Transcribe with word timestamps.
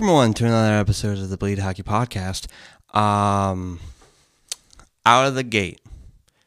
Welcome 0.00 0.14
everyone 0.14 0.32
to 0.32 0.46
another 0.46 0.72
episode 0.78 1.18
of 1.18 1.28
the 1.28 1.36
Bleed 1.36 1.58
Hockey 1.58 1.82
Podcast. 1.82 2.46
Um, 2.96 3.80
out 5.04 5.26
of 5.26 5.34
the 5.34 5.42
gate, 5.42 5.82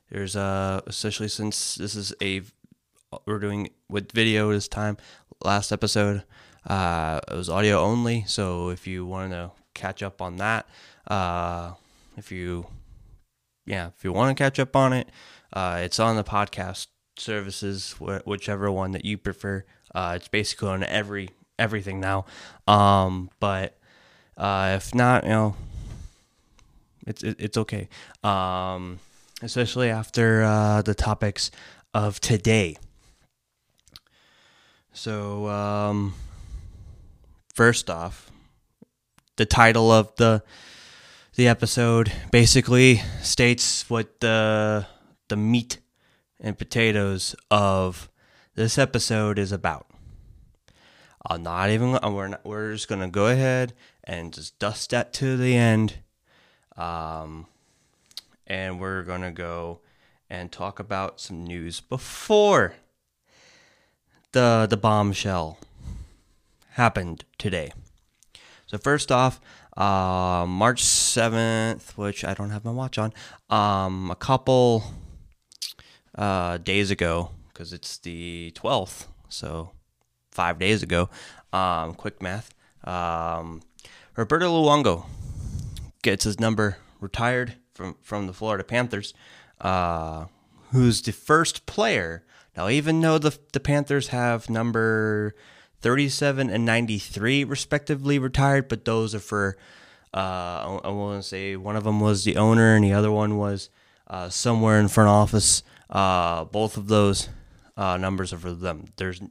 there's 0.09 0.35
uh, 0.35 0.81
especially 0.87 1.27
since 1.27 1.75
this 1.75 1.93
is 1.93 2.15
a 2.19 2.41
we're 3.27 3.37
doing 3.37 3.69
with 3.87 4.11
video 4.11 4.51
this 4.51 4.67
time. 4.67 4.97
Last 5.43 5.71
episode, 5.71 6.23
uh, 6.65 7.19
it 7.29 7.35
was 7.35 7.47
audio 7.47 7.79
only. 7.79 8.23
So 8.25 8.69
if 8.69 8.87
you 8.87 9.05
want 9.05 9.33
to 9.33 9.51
catch 9.75 10.01
up 10.01 10.19
on 10.19 10.37
that, 10.37 10.67
uh, 11.07 11.73
if 12.17 12.31
you 12.31 12.65
yeah, 13.67 13.89
if 13.95 14.03
you 14.03 14.11
want 14.11 14.35
to 14.35 14.43
catch 14.43 14.57
up 14.57 14.75
on 14.75 14.93
it, 14.93 15.09
uh, 15.53 15.79
it's 15.79 15.99
on 15.99 16.15
the 16.15 16.23
podcast 16.23 16.87
services, 17.19 17.91
wh- 17.99 18.25
whichever 18.25 18.71
one 18.71 18.93
that 18.93 19.05
you 19.05 19.19
prefer. 19.19 19.63
Uh, 19.93 20.13
it's 20.15 20.27
basically 20.27 20.69
on 20.69 20.83
every 20.85 21.29
everything 21.59 21.99
now. 21.99 22.25
Um, 22.67 23.29
but 23.39 23.77
uh, 24.37 24.73
if 24.75 24.93
not, 24.95 25.23
you 25.23 25.29
know, 25.29 25.55
it's 27.05 27.23
it, 27.23 27.35
it's 27.39 27.57
okay. 27.57 27.89
Um, 28.23 28.99
especially 29.41 29.89
after 29.89 30.43
uh, 30.43 30.81
the 30.81 30.95
topics 30.95 31.51
of 31.93 32.19
today. 32.19 32.77
So 34.93 35.47
um, 35.47 36.13
first 37.53 37.89
off, 37.89 38.31
the 39.35 39.45
title 39.45 39.91
of 39.91 40.15
the 40.17 40.43
the 41.35 41.47
episode 41.47 42.11
basically 42.31 43.01
states 43.21 43.89
what 43.89 44.19
the 44.19 44.85
the 45.29 45.35
meat 45.35 45.79
and 46.39 46.57
potatoes 46.57 47.35
of 47.49 48.09
this 48.55 48.77
episode 48.77 49.39
is 49.39 49.51
about. 49.51 49.87
I'm 51.25 51.43
not 51.43 51.69
even. 51.69 51.91
We're 51.91 52.27
not, 52.27 52.45
we're 52.45 52.73
just 52.73 52.87
gonna 52.87 53.09
go 53.09 53.27
ahead 53.27 53.73
and 54.03 54.33
just 54.33 54.59
dust 54.59 54.89
that 54.89 55.13
to 55.13 55.37
the 55.37 55.55
end, 55.55 55.99
um, 56.75 57.47
and 58.45 58.79
we're 58.79 59.03
gonna 59.03 59.31
go 59.31 59.79
and 60.29 60.51
talk 60.51 60.79
about 60.79 61.21
some 61.21 61.45
news 61.45 61.79
before 61.79 62.75
the 64.33 64.67
the 64.69 64.75
bombshell 64.75 65.59
happened 66.71 67.23
today. 67.37 67.71
So 68.65 68.77
first 68.77 69.11
off, 69.11 69.39
uh, 69.77 70.45
March 70.47 70.83
seventh, 70.83 71.97
which 71.97 72.25
I 72.25 72.33
don't 72.33 72.49
have 72.49 72.65
my 72.65 72.71
watch 72.71 72.97
on, 72.97 73.13
um, 73.49 74.11
a 74.11 74.15
couple 74.15 74.83
uh, 76.15 76.57
days 76.57 76.91
ago, 76.91 77.29
because 77.47 77.71
it's 77.71 77.97
the 77.99 78.51
twelfth, 78.55 79.07
so 79.29 79.71
five 80.33 80.59
days 80.59 80.83
ago. 80.83 81.09
Um, 81.51 81.93
quick 81.93 82.21
math. 82.21 82.53
Um, 82.83 83.61
Roberto 84.15 84.51
Luongo 84.51 85.05
gets 86.01 86.25
his 86.25 86.39
number 86.39 86.77
retired 86.99 87.55
from, 87.73 87.95
from 88.01 88.27
the 88.27 88.33
Florida 88.33 88.63
Panthers, 88.63 89.13
uh, 89.61 90.25
who's 90.71 91.01
the 91.01 91.11
first 91.11 91.65
player. 91.65 92.23
Now, 92.55 92.69
even 92.69 93.01
though 93.01 93.17
the, 93.17 93.37
the 93.51 93.59
Panthers 93.59 94.09
have 94.09 94.49
number 94.49 95.33
37 95.81 96.49
and 96.49 96.65
93 96.65 97.43
respectively 97.43 98.19
retired, 98.19 98.67
but 98.67 98.85
those 98.85 99.15
are 99.15 99.19
for, 99.19 99.57
uh, 100.13 100.79
I 100.83 100.89
want 100.89 101.21
to 101.21 101.27
say 101.27 101.55
one 101.55 101.75
of 101.75 101.83
them 101.83 101.99
was 101.99 102.23
the 102.23 102.37
owner 102.37 102.75
and 102.75 102.83
the 102.83 102.93
other 102.93 103.11
one 103.11 103.37
was 103.37 103.69
uh, 104.07 104.29
somewhere 104.29 104.79
in 104.79 104.87
front 104.87 105.09
office. 105.09 105.63
Uh, 105.89 106.45
both 106.45 106.77
of 106.77 106.87
those 106.87 107.29
uh, 107.75 107.97
numbers 107.97 108.33
are 108.33 108.37
for 108.37 108.53
them. 108.53 108.85
There's 108.97 109.21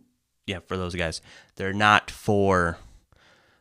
yeah, 0.46 0.60
for 0.60 0.76
those 0.76 0.94
guys. 0.94 1.20
They're 1.56 1.72
not 1.72 2.10
for 2.10 2.78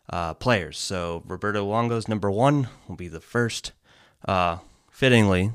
uh, 0.09 0.33
players. 0.35 0.77
So 0.77 1.23
Roberto 1.25 1.65
Luongo's 1.65 2.07
number 2.07 2.29
one 2.29 2.67
will 2.87 2.95
be 2.95 3.07
the 3.07 3.21
first, 3.21 3.71
uh, 4.27 4.57
fittingly, 4.89 5.51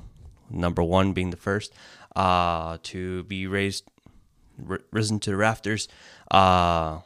number 0.50 0.82
one 0.82 1.12
being 1.12 1.30
the 1.30 1.36
first 1.36 1.72
uh, 2.14 2.78
to 2.84 3.24
be 3.24 3.46
raised, 3.46 3.84
r- 4.68 4.80
risen 4.90 5.20
to 5.20 5.30
the 5.30 5.36
rafters 5.36 5.88
uh, 6.30 7.00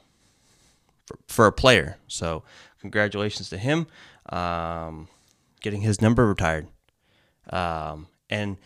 for, 1.06 1.18
for, 1.26 1.46
a 1.46 1.52
player. 1.52 1.96
So 2.06 2.44
congratulations 2.80 3.48
to 3.50 3.58
him 3.58 3.86
um, 4.28 5.08
getting 5.60 5.80
his 5.80 6.00
number 6.00 6.26
retired. 6.26 6.68
Um, 7.50 8.06
and 8.28 8.58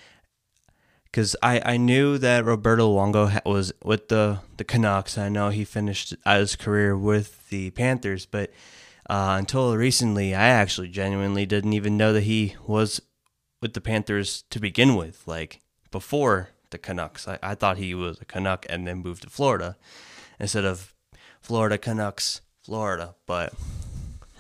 because 1.15 1.37
I, 1.41 1.63
I 1.65 1.77
knew 1.77 2.19
that 2.19 2.45
Roberto 2.45 2.93
Luongo 2.93 3.41
was 3.47 3.73
with 3.85 4.09
the, 4.09 4.41
the 4.57 4.65
Canucks. 4.65 5.17
I 5.17 5.29
know 5.29 5.51
he 5.51 5.65
finished 5.65 6.13
his 6.27 6.57
career 6.57 6.97
with 6.99 7.49
the 7.51 7.71
Panthers, 7.71 8.27
but 8.27 8.51
uh, 9.09 9.37
until 9.39 9.77
recently, 9.77 10.35
I 10.35 10.49
actually 10.49 10.89
genuinely 10.89 11.47
didn't 11.47 11.73
even 11.73 11.97
know 11.97 12.13
that 12.13 12.23
he 12.23 12.57
was 12.67 13.01
with 13.63 13.75
the 13.75 13.81
Panthers 13.81 14.43
to 14.51 14.59
begin 14.59 14.97
with. 14.97 15.23
Like 15.25 15.61
before 15.93 16.49
the 16.71 16.79
Canucks, 16.79 17.29
I, 17.29 17.39
I 17.41 17.55
thought 17.55 17.79
he 17.79 17.95
was 17.95 18.21
a 18.21 18.25
Canuck 18.25 18.67
and 18.69 18.85
then 18.85 18.99
moved 18.99 19.23
to 19.23 19.31
Florida 19.31 19.77
instead 20.41 20.65
of 20.65 20.95
Florida 21.41 21.79
Canucks, 21.79 22.41
Florida. 22.61 23.15
But 23.25 23.55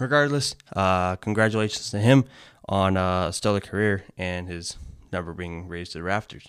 regardless, 0.00 0.56
uh, 0.74 1.14
congratulations 1.16 1.92
to 1.92 2.00
him 2.00 2.24
on 2.68 2.96
a 2.96 3.30
stellar 3.32 3.60
career 3.60 4.02
and 4.18 4.48
his 4.48 4.76
number 5.12 5.32
being 5.32 5.68
raised 5.68 5.92
to 5.92 5.98
the 5.98 6.02
rafters. 6.02 6.48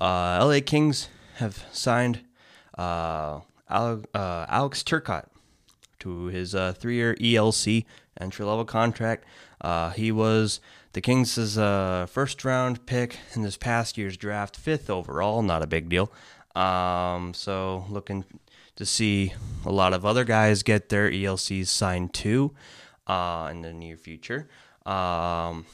Uh, 0.00 0.38
LA 0.42 0.60
Kings 0.64 1.08
have 1.36 1.66
signed 1.72 2.20
uh, 2.78 3.40
Alex, 3.68 4.06
uh, 4.14 4.46
Alex 4.48 4.82
Turcotte 4.82 5.26
to 5.98 6.26
his 6.26 6.54
uh, 6.54 6.72
three-year 6.72 7.14
ELC 7.16 7.84
entry-level 8.18 8.64
contract. 8.64 9.24
Uh, 9.60 9.90
he 9.90 10.10
was 10.10 10.60
the 10.94 11.02
Kings' 11.02 11.58
uh, 11.58 12.06
first-round 12.08 12.86
pick 12.86 13.18
in 13.34 13.42
this 13.42 13.58
past 13.58 13.98
year's 13.98 14.16
draft, 14.16 14.56
fifth 14.56 14.88
overall. 14.88 15.42
Not 15.42 15.62
a 15.62 15.66
big 15.66 15.90
deal. 15.90 16.10
Um, 16.56 17.34
so 17.34 17.84
looking 17.90 18.24
to 18.76 18.86
see 18.86 19.34
a 19.66 19.70
lot 19.70 19.92
of 19.92 20.06
other 20.06 20.24
guys 20.24 20.62
get 20.62 20.88
their 20.88 21.10
ELCs 21.10 21.66
signed 21.66 22.14
too 22.14 22.52
in 23.06 23.62
the 23.62 23.72
near 23.74 23.96
future. 23.96 24.48
Um, 24.86 25.66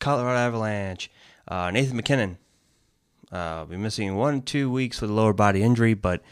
Colorado 0.00 0.38
Avalanche, 0.38 1.10
Nathan 1.50 1.96
MacKinnon 1.96 2.38
uh, 3.30 3.64
be 3.64 3.76
missing 3.76 4.16
one, 4.16 4.42
two 4.42 4.70
weeks 4.70 5.00
with 5.00 5.10
a 5.10 5.12
lower 5.12 5.32
body 5.32 5.62
injury, 5.62 5.94
but 5.94 6.22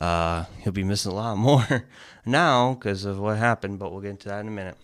uh, 0.00 0.44
he'll 0.62 0.72
be 0.72 0.84
missing 0.84 1.12
a 1.12 1.14
lot 1.14 1.36
more 1.38 1.86
now 2.24 2.74
because 2.74 3.04
of 3.04 3.18
what 3.18 3.38
happened. 3.38 3.78
But 3.78 3.92
we'll 3.92 4.00
get 4.00 4.10
into 4.10 4.28
that 4.28 4.40
in 4.40 4.48
a 4.48 4.50
minute. 4.50 4.76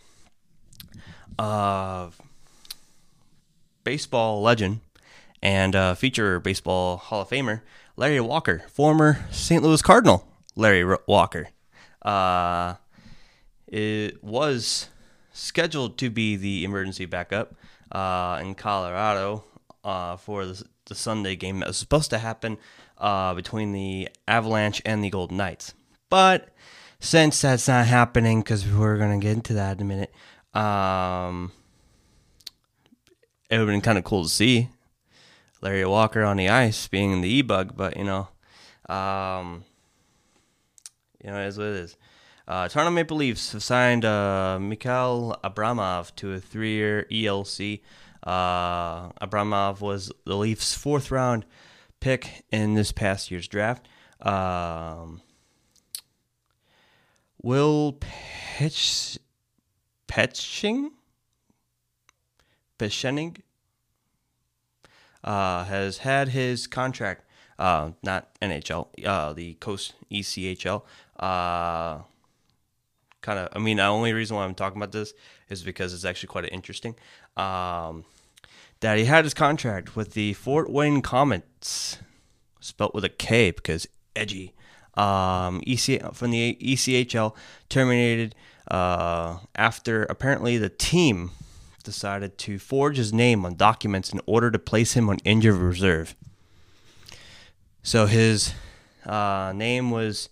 Uh, 1.38 2.10
baseball 3.82 4.40
legend 4.40 4.80
and 5.42 5.74
uh, 5.74 5.94
future 5.94 6.40
baseball 6.40 6.96
Hall 6.96 7.22
of 7.22 7.28
Famer 7.28 7.60
Larry 7.96 8.20
Walker, 8.20 8.64
former 8.68 9.24
St. 9.30 9.62
Louis 9.62 9.82
Cardinal 9.82 10.26
Larry 10.56 10.96
Walker, 11.06 11.48
uh, 12.02 12.74
it 13.66 14.22
was 14.22 14.88
scheduled 15.32 15.98
to 15.98 16.10
be 16.10 16.36
the 16.36 16.64
emergency 16.64 17.06
backup 17.06 17.54
uh, 17.92 18.38
in 18.40 18.54
Colorado 18.54 19.44
uh, 19.82 20.16
for 20.16 20.46
the 20.46 20.64
the 20.86 20.94
Sunday 20.94 21.36
game 21.36 21.60
that 21.60 21.68
was 21.68 21.76
supposed 21.76 22.10
to 22.10 22.18
happen 22.18 22.58
uh, 22.98 23.34
between 23.34 23.72
the 23.72 24.08
Avalanche 24.28 24.82
and 24.84 25.02
the 25.02 25.10
Golden 25.10 25.36
Knights. 25.36 25.74
But 26.10 26.48
since 27.00 27.40
that's 27.40 27.68
not 27.68 27.86
happening, 27.86 28.40
because 28.40 28.66
we're 28.66 28.98
going 28.98 29.18
to 29.18 29.24
get 29.24 29.36
into 29.36 29.54
that 29.54 29.78
in 29.78 29.82
a 29.82 29.84
minute, 29.84 30.14
um, 30.54 31.52
it 33.50 33.58
would 33.58 33.68
have 33.68 33.68
been 33.68 33.80
kind 33.80 33.98
of 33.98 34.04
cool 34.04 34.24
to 34.24 34.28
see 34.28 34.68
Larry 35.60 35.84
Walker 35.84 36.22
on 36.22 36.36
the 36.36 36.48
ice 36.48 36.86
being 36.88 37.12
in 37.12 37.20
the 37.20 37.28
E 37.28 37.42
bug, 37.42 37.74
but 37.76 37.96
you 37.96 38.04
know, 38.04 38.28
um, 38.88 39.64
you 41.22 41.30
know, 41.30 41.40
it 41.40 41.46
is 41.48 41.58
what 41.58 41.68
it 41.68 41.76
is. 41.76 41.96
Uh, 42.46 42.68
Toronto 42.68 42.90
Maple 42.90 43.16
Leafs 43.16 43.52
have 43.52 43.62
signed 43.62 44.04
uh, 44.04 44.58
Mikhail 44.60 45.38
Abramov 45.42 46.14
to 46.16 46.34
a 46.34 46.40
three 46.40 46.74
year 46.74 47.06
ELC. 47.10 47.80
Uh, 48.24 49.10
Abramov 49.20 49.80
was 49.80 50.10
the 50.24 50.36
Leafs' 50.36 50.74
fourth 50.74 51.10
round 51.10 51.44
pick 52.00 52.44
in 52.50 52.74
this 52.74 52.90
past 52.90 53.30
year's 53.30 53.46
draft. 53.46 53.86
Um, 54.20 55.20
Will 57.42 57.98
Pitch 58.00 59.18
Petching 60.08 60.90
uh, 65.22 65.64
has 65.64 65.98
had 65.98 66.28
his 66.28 66.66
contract, 66.66 67.24
uh, 67.58 67.90
not 68.02 68.28
NHL, 68.40 68.88
uh, 69.04 69.32
the 69.34 69.54
Coast 69.54 69.94
ECHL. 70.10 70.82
Uh, 71.18 71.98
kind 73.20 73.38
of, 73.38 73.48
I 73.52 73.58
mean, 73.58 73.76
the 73.78 73.84
only 73.84 74.12
reason 74.12 74.36
why 74.36 74.44
I'm 74.44 74.54
talking 74.54 74.78
about 74.78 74.92
this 74.92 75.12
is 75.48 75.62
because 75.62 75.92
it's 75.92 76.04
actually 76.04 76.28
quite 76.28 76.50
interesting. 76.50 76.94
Um, 77.36 78.04
that 78.84 78.98
he 78.98 79.06
had 79.06 79.24
his 79.24 79.32
contract 79.32 79.96
with 79.96 80.12
the 80.12 80.34
Fort 80.34 80.70
Wayne 80.70 81.00
Komets, 81.00 81.96
spelt 82.60 82.94
with 82.94 83.02
a 83.02 83.08
K 83.08 83.50
because 83.50 83.88
edgy. 84.14 84.52
Um, 84.92 85.62
EC 85.66 86.14
from 86.14 86.30
the 86.30 86.58
ECHL 86.60 87.34
terminated 87.70 88.34
uh, 88.70 89.38
after 89.54 90.02
apparently 90.02 90.58
the 90.58 90.68
team 90.68 91.30
decided 91.82 92.36
to 92.36 92.58
forge 92.58 92.98
his 92.98 93.10
name 93.10 93.46
on 93.46 93.56
documents 93.56 94.12
in 94.12 94.20
order 94.26 94.50
to 94.50 94.58
place 94.58 94.92
him 94.92 95.08
on 95.08 95.16
injured 95.24 95.56
reserve. 95.56 96.14
So 97.82 98.04
his 98.04 98.52
uh, 99.06 99.54
name 99.56 99.92
was 99.92 100.28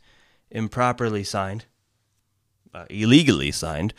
improperly 0.50 1.24
signed, 1.24 1.64
uh, 2.74 2.84
illegally 2.90 3.50
signed, 3.50 3.94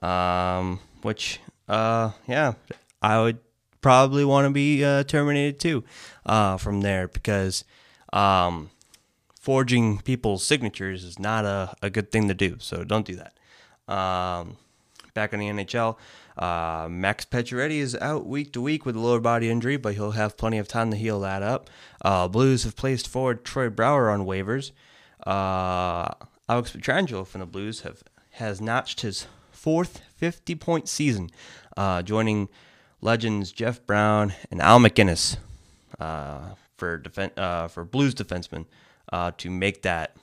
um, 0.00 0.80
which, 1.02 1.40
uh, 1.68 2.12
yeah, 2.26 2.54
I 3.02 3.20
would 3.20 3.38
probably 3.80 4.24
want 4.24 4.46
to 4.46 4.50
be 4.50 4.84
uh, 4.84 5.04
terminated 5.04 5.60
too 5.60 5.84
uh, 6.26 6.56
from 6.56 6.80
there 6.80 7.08
because 7.08 7.64
um, 8.12 8.70
forging 9.40 9.98
people's 9.98 10.44
signatures 10.44 11.04
is 11.04 11.18
not 11.18 11.44
a, 11.44 11.74
a 11.82 11.90
good 11.90 12.10
thing 12.10 12.28
to 12.28 12.34
do. 12.34 12.56
So 12.58 12.84
don't 12.84 13.06
do 13.06 13.16
that. 13.16 13.92
Um, 13.92 14.56
back 15.14 15.32
in 15.32 15.40
the 15.40 15.46
NHL, 15.46 15.96
uh, 16.36 16.88
Max 16.88 17.24
Pacioretty 17.24 17.78
is 17.78 17.96
out 17.96 18.26
week 18.26 18.52
to 18.52 18.60
week 18.60 18.86
with 18.86 18.94
a 18.94 19.00
lower 19.00 19.20
body 19.20 19.50
injury, 19.50 19.76
but 19.76 19.94
he'll 19.94 20.12
have 20.12 20.36
plenty 20.36 20.58
of 20.58 20.68
time 20.68 20.90
to 20.90 20.96
heal 20.96 21.20
that 21.20 21.42
up. 21.42 21.68
Uh, 22.02 22.28
Blues 22.28 22.64
have 22.64 22.76
placed 22.76 23.08
forward 23.08 23.44
Troy 23.44 23.68
Brouwer 23.68 24.10
on 24.10 24.24
waivers. 24.24 24.70
Uh, 25.26 26.08
Alex 26.48 26.72
Pietrangelo 26.72 27.26
from 27.26 27.40
the 27.40 27.46
Blues 27.46 27.80
have 27.80 28.02
has 28.32 28.60
notched 28.60 29.00
his 29.00 29.26
fourth 29.50 30.00
50 30.16 30.54
point 30.54 30.88
season, 30.88 31.30
uh, 31.76 32.02
joining 32.02 32.48
legends 33.00 33.52
Jeff 33.52 33.84
Brown 33.86 34.32
and 34.50 34.60
Al 34.60 34.78
MacInnis 34.78 35.36
uh, 35.98 36.54
for 36.76 36.98
defen- 36.98 37.36
uh, 37.36 37.68
for 37.68 37.84
Blues 37.84 38.14
defensemen 38.14 38.66
to 39.38 39.50
make 39.50 39.82
that 39.82 40.16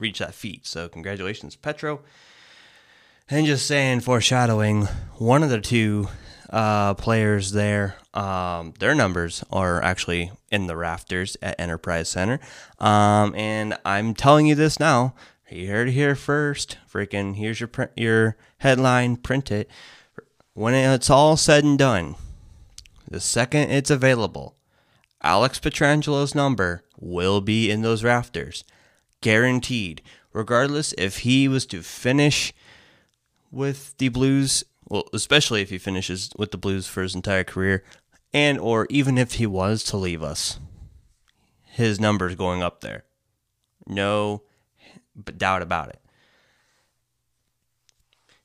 reach 0.00 0.18
that 0.18 0.34
feat. 0.34 0.66
So 0.66 0.88
congratulations, 0.88 1.56
Petro. 1.56 2.00
And 3.28 3.46
just 3.46 3.66
saying, 3.66 4.00
foreshadowing, 4.00 4.86
one 5.18 5.44
of 5.44 5.50
the 5.50 5.60
two 5.60 6.08
uh, 6.48 6.94
players 6.94 7.52
there, 7.52 7.96
um, 8.12 8.74
their 8.80 8.94
numbers 8.94 9.44
are 9.52 9.80
actually 9.82 10.32
in 10.50 10.66
the 10.66 10.76
rafters 10.76 11.36
at 11.40 11.60
Enterprise 11.60 12.08
Center. 12.08 12.40
Um, 12.80 13.32
and 13.36 13.78
I'm 13.84 14.14
telling 14.14 14.46
you 14.46 14.56
this 14.56 14.80
now. 14.80 15.14
You 15.50 15.68
heard 15.68 15.88
it 15.88 15.92
here 15.92 16.14
first. 16.14 16.78
Freaking, 16.90 17.34
here's 17.34 17.58
your 17.58 17.66
print, 17.66 17.90
your 17.96 18.36
headline. 18.58 19.16
Print 19.16 19.50
it. 19.50 19.68
When 20.54 20.74
it's 20.74 21.10
all 21.10 21.36
said 21.36 21.64
and 21.64 21.78
done, 21.78 22.14
the 23.08 23.20
second 23.20 23.70
it's 23.70 23.90
available, 23.90 24.56
Alex 25.22 25.58
Pietrangelo's 25.58 26.34
number 26.34 26.84
will 26.98 27.40
be 27.40 27.70
in 27.70 27.82
those 27.82 28.04
rafters, 28.04 28.62
guaranteed. 29.20 30.02
Regardless 30.32 30.94
if 30.96 31.18
he 31.18 31.48
was 31.48 31.66
to 31.66 31.82
finish 31.82 32.52
with 33.50 33.96
the 33.98 34.08
Blues, 34.08 34.62
well, 34.88 35.04
especially 35.12 35.62
if 35.62 35.70
he 35.70 35.78
finishes 35.78 36.30
with 36.38 36.52
the 36.52 36.58
Blues 36.58 36.86
for 36.86 37.02
his 37.02 37.16
entire 37.16 37.42
career, 37.42 37.82
and 38.32 38.58
or 38.60 38.86
even 38.88 39.18
if 39.18 39.34
he 39.34 39.46
was 39.46 39.82
to 39.84 39.96
leave 39.96 40.22
us, 40.22 40.60
his 41.64 41.98
numbers 41.98 42.36
going 42.36 42.62
up 42.62 42.80
there. 42.80 43.04
No 43.86 44.42
doubt 45.36 45.62
about 45.62 45.88
it. 45.88 46.00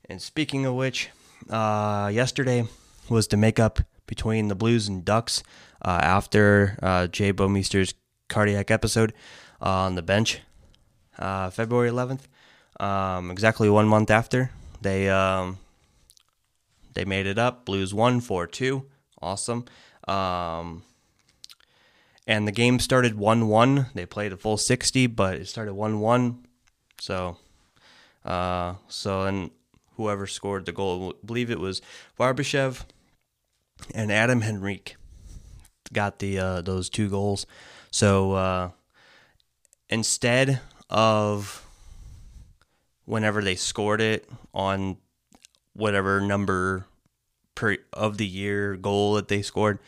And 0.07 0.21
speaking 0.21 0.65
of 0.65 0.75
which, 0.75 1.09
uh, 1.49 2.11
yesterday 2.13 2.67
was 3.09 3.27
the 3.27 3.37
makeup 3.37 3.79
between 4.07 4.47
the 4.47 4.55
Blues 4.55 4.87
and 4.87 5.03
Ducks 5.03 5.43
uh, 5.83 5.99
after 6.01 6.77
uh, 6.81 7.07
Jay 7.07 7.33
Bouwmeester's 7.33 7.93
cardiac 8.29 8.69
episode 8.69 9.13
uh, 9.61 9.69
on 9.69 9.95
the 9.95 10.01
bench, 10.01 10.41
uh, 11.17 11.49
February 11.49 11.89
11th. 11.89 12.21
Um, 12.79 13.31
exactly 13.31 13.69
one 13.69 13.87
month 13.87 14.11
after, 14.11 14.51
they 14.81 15.09
um, 15.09 15.57
they 16.93 17.05
made 17.05 17.25
it 17.25 17.37
up. 17.37 17.65
Blues 17.65 17.93
won 17.93 18.19
four 18.19 18.47
two. 18.47 18.85
Awesome. 19.21 19.65
Um, 20.07 20.83
and 22.27 22.47
the 22.47 22.51
game 22.51 22.79
started 22.79 23.15
one 23.15 23.47
one. 23.47 23.87
They 23.93 24.05
played 24.05 24.33
a 24.33 24.37
full 24.37 24.57
sixty, 24.57 25.07
but 25.07 25.35
it 25.35 25.47
started 25.47 25.73
one 25.73 25.99
one. 26.01 26.45
So, 26.99 27.37
uh, 28.23 28.75
so 28.87 29.23
and 29.23 29.51
whoever 29.97 30.27
scored 30.27 30.65
the 30.65 30.71
goal, 30.71 31.13
I 31.21 31.25
believe 31.25 31.51
it 31.51 31.59
was 31.59 31.81
Barbashev 32.19 32.83
and 33.93 34.11
Adam 34.11 34.41
Henrique 34.41 34.95
got 35.93 36.19
the 36.19 36.39
uh, 36.39 36.61
those 36.61 36.89
two 36.89 37.09
goals. 37.09 37.45
So 37.91 38.33
uh, 38.33 38.69
instead 39.89 40.61
of 40.89 41.65
whenever 43.05 43.41
they 43.41 43.55
scored 43.55 44.01
it 44.01 44.29
on 44.53 44.97
whatever 45.73 46.21
number 46.21 46.85
per 47.53 47.77
of 47.93 48.17
the 48.17 48.25
year 48.25 48.75
goal 48.75 49.13
that 49.13 49.27
they 49.27 49.41
scored 49.41 49.79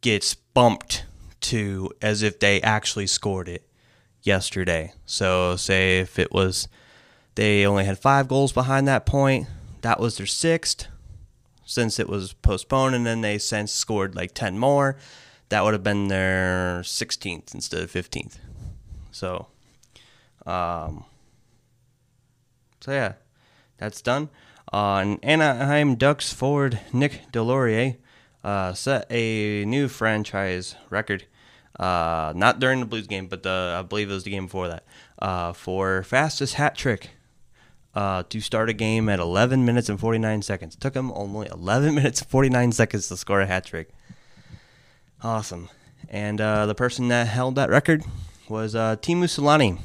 gets 0.00 0.34
bumped 0.34 1.04
to 1.40 1.90
as 2.02 2.22
if 2.22 2.38
they 2.38 2.60
actually 2.60 3.06
scored 3.06 3.48
it 3.48 3.66
yesterday. 4.22 4.92
So 5.06 5.56
say 5.56 6.00
if 6.00 6.18
it 6.18 6.32
was 6.32 6.68
they 7.36 7.64
only 7.64 7.84
had 7.84 7.98
5 7.98 8.28
goals 8.28 8.52
behind 8.52 8.86
that 8.88 9.06
point, 9.06 9.46
that 9.82 10.00
was 10.00 10.16
their 10.16 10.26
sixth 10.26 10.88
since 11.64 12.00
it 12.00 12.08
was 12.08 12.32
postponed 12.32 12.94
and 12.94 13.06
then 13.06 13.20
they 13.20 13.38
since 13.38 13.72
scored 13.72 14.16
like 14.16 14.34
10 14.34 14.58
more, 14.58 14.96
that 15.48 15.64
would 15.64 15.72
have 15.72 15.84
been 15.84 16.08
their 16.08 16.80
16th 16.82 17.54
instead 17.54 17.82
of 17.82 17.90
15th. 17.90 18.38
So 19.10 19.46
um 20.46 21.04
so 22.80 22.92
yeah, 22.92 23.14
that's 23.76 24.00
done. 24.00 24.30
Uh, 24.72 25.16
Anaheim 25.22 25.96
Ducks 25.96 26.32
forward 26.32 26.80
Nick 26.92 27.30
Deslauriers 27.32 27.96
uh, 28.42 28.72
set 28.72 29.06
a 29.10 29.64
new 29.64 29.88
franchise 29.88 30.76
record. 30.88 31.26
Uh, 31.80 32.34
not 32.36 32.60
during 32.60 32.80
the 32.80 32.86
Blues 32.86 33.06
game, 33.06 33.26
but 33.26 33.42
the, 33.42 33.76
I 33.78 33.82
believe 33.82 34.10
it 34.10 34.12
was 34.12 34.24
the 34.24 34.30
game 34.30 34.44
before 34.44 34.68
that. 34.68 34.84
Uh, 35.18 35.54
for 35.54 36.02
fastest 36.02 36.54
hat 36.54 36.76
trick 36.76 37.08
uh, 37.94 38.22
to 38.28 38.40
start 38.42 38.68
a 38.68 38.74
game 38.74 39.08
at 39.08 39.18
11 39.18 39.64
minutes 39.64 39.88
and 39.88 39.98
49 39.98 40.42
seconds. 40.42 40.76
Took 40.76 40.94
him 40.94 41.10
only 41.12 41.48
11 41.48 41.94
minutes 41.94 42.20
and 42.20 42.28
49 42.28 42.72
seconds 42.72 43.08
to 43.08 43.16
score 43.16 43.40
a 43.40 43.46
hat 43.46 43.64
trick. 43.64 43.88
Awesome. 45.22 45.70
And 46.10 46.38
uh, 46.38 46.66
the 46.66 46.74
person 46.74 47.08
that 47.08 47.28
held 47.28 47.54
that 47.54 47.70
record 47.70 48.04
was 48.46 48.74
Teemu 48.74 49.24
Selanne. 49.24 49.78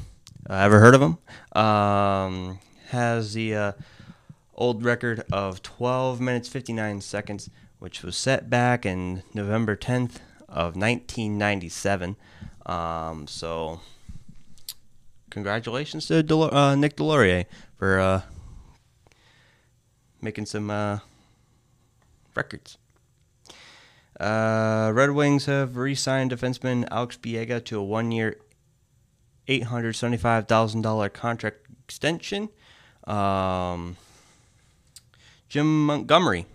ever 0.50 0.80
heard 0.80 0.94
of 0.94 1.00
him? 1.00 1.18
Um, 1.60 2.58
has 2.88 3.32
the 3.32 3.54
uh, 3.54 3.72
old 4.54 4.84
record 4.84 5.24
of 5.32 5.62
12 5.62 6.20
minutes 6.20 6.48
59 6.48 7.00
seconds, 7.00 7.48
which 7.78 8.02
was 8.02 8.16
set 8.18 8.50
back 8.50 8.84
in 8.84 9.22
November 9.32 9.76
10th 9.76 10.18
of 10.48 10.76
1997. 10.76 12.16
Um, 12.64 13.26
so, 13.26 13.80
congratulations 15.30 16.06
to 16.06 16.22
Del- 16.22 16.54
uh, 16.54 16.74
Nick 16.74 16.96
Deslauriers 16.96 17.46
for 17.76 18.00
uh, 18.00 18.22
making 20.20 20.46
some 20.46 20.70
uh, 20.70 20.98
records. 22.34 22.78
Uh, 24.18 24.90
Red 24.94 25.10
Wings 25.10 25.44
have 25.44 25.76
re-signed 25.76 26.30
defenseman 26.30 26.88
Alex 26.90 27.18
Biega 27.18 27.62
to 27.66 27.78
a 27.78 27.84
seventy-five 29.92 30.48
thousand 30.48 30.82
dollar 30.82 31.08
contract 31.08 31.66
extension. 31.84 32.48
Um, 33.04 33.96
Jim 35.48 35.86
Montgomery 35.86 36.46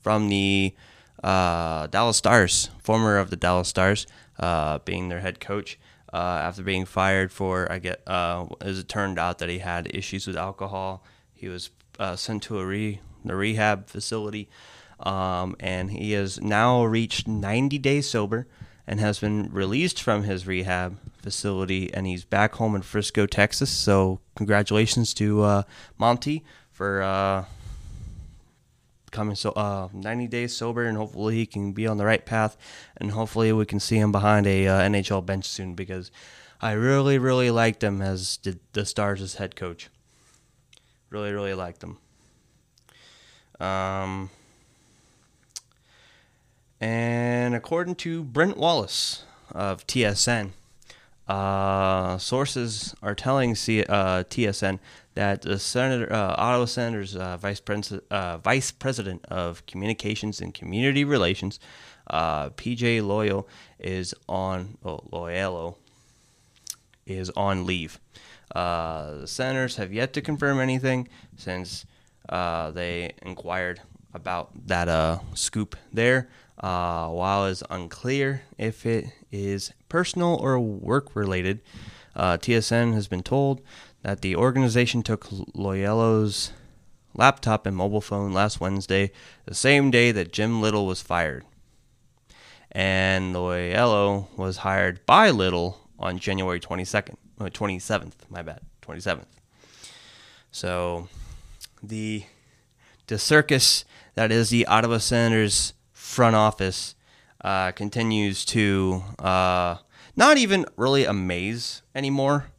from 0.00 0.28
the 0.28 0.74
uh, 1.22 1.86
Dallas 1.88 2.16
Stars, 2.16 2.70
former 2.78 3.18
of 3.18 3.30
the 3.30 3.36
Dallas 3.36 3.68
Stars, 3.68 4.06
uh, 4.38 4.78
being 4.80 5.08
their 5.08 5.20
head 5.20 5.40
coach. 5.40 5.78
Uh, 6.10 6.40
after 6.42 6.62
being 6.62 6.86
fired 6.86 7.30
for, 7.30 7.70
I 7.70 7.78
get, 7.78 8.02
uh, 8.06 8.46
as 8.62 8.78
it 8.78 8.88
turned 8.88 9.18
out 9.18 9.38
that 9.40 9.50
he 9.50 9.58
had 9.58 9.94
issues 9.94 10.26
with 10.26 10.36
alcohol, 10.36 11.04
he 11.34 11.48
was 11.48 11.70
uh, 11.98 12.16
sent 12.16 12.42
to 12.44 12.58
a 12.58 12.66
re 12.66 13.00
the 13.24 13.36
rehab 13.36 13.88
facility, 13.88 14.48
um, 15.00 15.54
and 15.60 15.90
he 15.90 16.12
has 16.12 16.40
now 16.40 16.84
reached 16.84 17.28
90 17.28 17.78
days 17.78 18.08
sober 18.08 18.46
and 18.86 19.00
has 19.00 19.18
been 19.18 19.50
released 19.52 20.00
from 20.00 20.22
his 20.22 20.46
rehab 20.46 20.98
facility, 21.20 21.92
and 21.92 22.06
he's 22.06 22.24
back 22.24 22.54
home 22.54 22.74
in 22.74 22.80
Frisco, 22.80 23.26
Texas. 23.26 23.70
So 23.70 24.20
congratulations 24.34 25.12
to 25.14 25.42
uh, 25.42 25.62
Monty 25.98 26.42
for 26.70 27.02
uh, 27.02 27.44
coming 29.10 29.34
so 29.34 29.50
uh, 29.50 29.88
90 29.92 30.26
days 30.28 30.56
sober, 30.56 30.84
and 30.84 30.96
hopefully 30.96 31.34
he 31.36 31.46
can 31.46 31.72
be 31.72 31.86
on 31.86 31.96
the 31.98 32.04
right 32.04 32.24
path, 32.24 32.56
and 32.96 33.12
hopefully 33.12 33.52
we 33.52 33.66
can 33.66 33.80
see 33.80 33.96
him 33.96 34.12
behind 34.12 34.46
a 34.46 34.66
uh, 34.66 34.80
NHL 34.82 35.24
bench 35.24 35.44
soon 35.46 35.74
because 35.74 36.10
I 36.60 36.72
really, 36.72 37.18
really 37.18 37.50
liked 37.50 37.82
him 37.82 38.02
as 38.02 38.38
the, 38.42 38.58
the 38.72 38.84
Stars' 38.84 39.34
head 39.34 39.56
coach. 39.56 39.88
Really, 41.10 41.32
really 41.32 41.54
liked 41.54 41.82
him. 41.82 41.98
Um, 43.60 44.30
and 46.80 47.54
according 47.54 47.96
to 47.96 48.22
Brent 48.22 48.56
Wallace 48.56 49.24
of 49.52 49.86
TSN, 49.86 50.52
Uh, 51.28 52.16
sources 52.16 52.94
are 53.02 53.14
telling 53.14 53.54
C- 53.54 53.84
uh, 53.84 54.24
TSN 54.24 54.78
that 55.18 55.42
the 55.42 55.58
Senator, 55.58 56.12
uh, 56.12 56.36
Ottawa 56.38 56.64
Senator's 56.66 57.16
uh, 57.16 57.36
vice, 57.38 57.58
Pres- 57.58 57.98
uh, 58.08 58.38
vice 58.38 58.70
president 58.70 59.24
of 59.26 59.66
communications 59.66 60.40
and 60.40 60.54
community 60.54 61.04
relations, 61.04 61.58
uh, 62.06 62.50
PJ 62.50 63.02
Loyello, 63.02 63.44
is 63.80 64.14
on 64.28 64.78
oh, 64.84 65.74
is 67.04 67.30
on 67.30 67.66
leave. 67.66 67.98
Uh, 68.54 69.14
the 69.14 69.26
senators 69.26 69.74
have 69.74 69.92
yet 69.92 70.12
to 70.12 70.22
confirm 70.22 70.60
anything 70.60 71.08
since 71.36 71.84
they 72.30 73.12
inquired 73.22 73.80
about 74.14 74.50
that 74.68 75.20
scoop 75.34 75.74
there. 75.92 76.28
While 76.60 77.46
it's 77.46 77.64
unclear 77.68 78.42
if 78.56 78.86
it 78.86 79.06
is 79.32 79.72
personal 79.88 80.36
or 80.36 80.60
work 80.60 81.16
related, 81.16 81.60
TSN 82.14 82.94
has 82.94 83.08
been 83.08 83.24
told 83.24 83.62
that 84.02 84.20
the 84.20 84.36
organization 84.36 85.02
took 85.02 85.26
Loyello's 85.28 86.52
laptop 87.14 87.66
and 87.66 87.76
mobile 87.76 88.00
phone 88.00 88.32
last 88.32 88.60
Wednesday, 88.60 89.10
the 89.44 89.54
same 89.54 89.90
day 89.90 90.12
that 90.12 90.32
Jim 90.32 90.60
Little 90.60 90.86
was 90.86 91.02
fired. 91.02 91.44
And 92.70 93.34
Loyelo 93.34 94.26
was 94.36 94.58
hired 94.58 95.04
by 95.06 95.30
Little 95.30 95.80
on 95.98 96.18
January 96.18 96.60
22nd, 96.60 97.16
27th, 97.40 98.12
my 98.30 98.42
bad, 98.42 98.60
27th. 98.82 99.26
So 100.50 101.08
the 101.82 102.24
the 103.06 103.18
circus 103.18 103.84
that 104.14 104.30
is 104.30 104.50
the 104.50 104.66
Ottawa 104.66 104.98
Senators 104.98 105.72
front 105.92 106.36
office 106.36 106.94
uh, 107.42 107.72
continues 107.72 108.44
to 108.44 109.02
uh, 109.18 109.76
not 110.14 110.36
even 110.36 110.66
really 110.76 111.04
amaze 111.04 111.82
anymore 111.94 112.50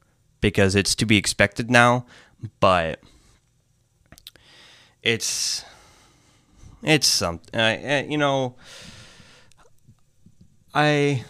because 0.41 0.75
it's 0.75 0.96
to 0.96 1.05
be 1.05 1.17
expected 1.17 1.69
now, 1.69 2.05
but 2.60 3.00
it's 5.01 5.63
it's 6.84 7.08
something 7.08 7.60
uh, 7.60 8.03
you 8.08 8.17
know 8.17 8.55
I 10.74 11.25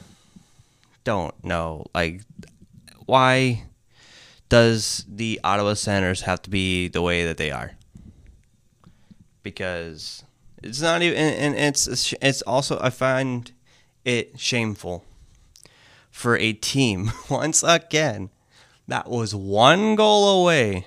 don't 1.04 1.44
know 1.44 1.86
like 1.94 2.22
why 3.06 3.63
does 4.50 5.06
the 5.08 5.39
Ottawa 5.44 5.75
Senators 5.75 6.22
have 6.22 6.42
to 6.44 6.50
be 6.50 6.88
the 6.88 7.01
way 7.01 7.24
that 7.25 7.38
they 7.38 7.51
are? 7.51 7.72
Because 9.44 10.24
it's 10.62 10.82
not 10.82 11.01
even, 11.01 11.18
and 11.18 11.56
it's 11.56 12.13
it's 12.22 12.42
also 12.44 12.80
I 12.82 12.89
find 12.89 13.51
it 14.04 14.39
shameful 14.39 15.06
for 16.12 16.36
a 16.38 16.54
team 16.54 17.12
once 17.30 17.63
again 17.63 18.30
that 18.89 19.10
was 19.10 19.34
one 19.36 19.96
goal 19.96 20.41
away 20.41 20.86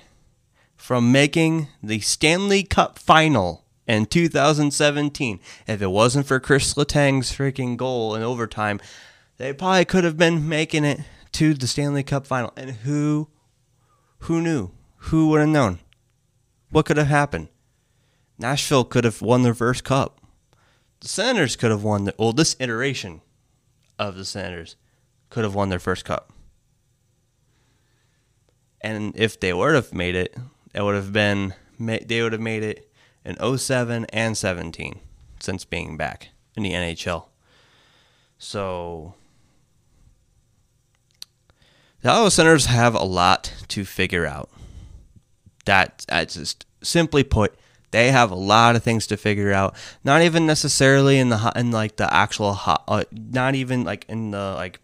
from 0.76 1.12
making 1.12 1.68
the 1.82 2.00
Stanley 2.00 2.64
Cup 2.64 2.98
final 2.98 3.64
in 3.86 4.06
2017. 4.06 5.40
If 5.66 5.80
it 5.80 5.90
wasn't 5.90 6.26
for 6.26 6.40
Chris 6.40 6.74
Letang's 6.74 7.32
freaking 7.32 7.76
goal 7.76 8.14
in 8.14 8.22
overtime, 8.22 8.80
they 9.38 9.52
probably 9.52 9.84
could 9.84 10.04
have 10.04 10.16
been 10.16 10.48
making 10.48 10.84
it 10.84 11.00
to 11.32 11.54
the 11.54 11.66
Stanley 11.66 12.02
Cup 12.02 12.26
final. 12.26 12.52
And 12.56 12.70
who 12.70 13.28
who 14.20 14.40
knew? 14.40 14.70
Who 14.96 15.28
would 15.28 15.40
have 15.40 15.48
known? 15.48 15.78
What 16.70 16.86
could 16.86 16.96
have 16.96 17.08
happened? 17.08 17.48
Nashville 18.38 18.84
could 18.84 19.04
have 19.04 19.22
won 19.22 19.42
their 19.42 19.54
first 19.54 19.84
cup. 19.84 20.20
The 21.00 21.08
Senators 21.08 21.56
could 21.56 21.70
have 21.70 21.84
won 21.84 22.04
the 22.04 22.14
well, 22.18 22.32
this 22.32 22.56
iteration 22.58 23.20
of 23.98 24.16
the 24.16 24.24
Senators 24.24 24.74
could 25.30 25.44
have 25.44 25.54
won 25.54 25.68
their 25.68 25.78
first 25.78 26.04
cup. 26.04 26.32
And 28.82 29.12
if 29.16 29.38
they 29.38 29.52
would 29.52 29.74
have 29.74 29.94
made 29.94 30.14
it, 30.14 30.36
it 30.74 30.82
would 30.82 30.94
have 30.94 31.12
been 31.12 31.54
they 31.78 32.22
would 32.22 32.32
have 32.32 32.40
made 32.40 32.62
it 32.62 32.90
in 33.24 33.36
07 33.58 34.06
and 34.12 34.36
17 34.36 35.00
since 35.40 35.64
being 35.64 35.96
back 35.96 36.28
in 36.56 36.62
the 36.62 36.72
NHL. 36.72 37.26
So 38.38 39.14
the 42.02 42.10
Ottawa 42.10 42.28
Senators 42.28 42.66
have 42.66 42.94
a 42.94 43.04
lot 43.04 43.52
to 43.68 43.84
figure 43.84 44.26
out. 44.26 44.50
That 45.64 46.04
that's 46.08 46.34
just 46.34 46.66
simply 46.82 47.22
put, 47.22 47.54
they 47.92 48.10
have 48.10 48.32
a 48.32 48.36
lot 48.36 48.74
of 48.74 48.82
things 48.82 49.06
to 49.08 49.16
figure 49.16 49.52
out. 49.52 49.76
Not 50.02 50.22
even 50.22 50.44
necessarily 50.44 51.18
in 51.18 51.28
the 51.28 51.52
in 51.54 51.70
like 51.70 51.96
the 51.96 52.12
actual 52.12 52.58
uh, 52.66 53.04
not 53.12 53.54
even 53.54 53.84
like 53.84 54.04
in 54.08 54.32
the 54.32 54.54
like 54.56 54.80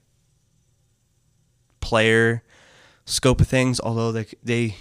player 1.80 2.44
scope 3.08 3.40
of 3.40 3.48
things. 3.48 3.80
Although 3.80 4.12
they 4.12 4.26
they 4.42 4.76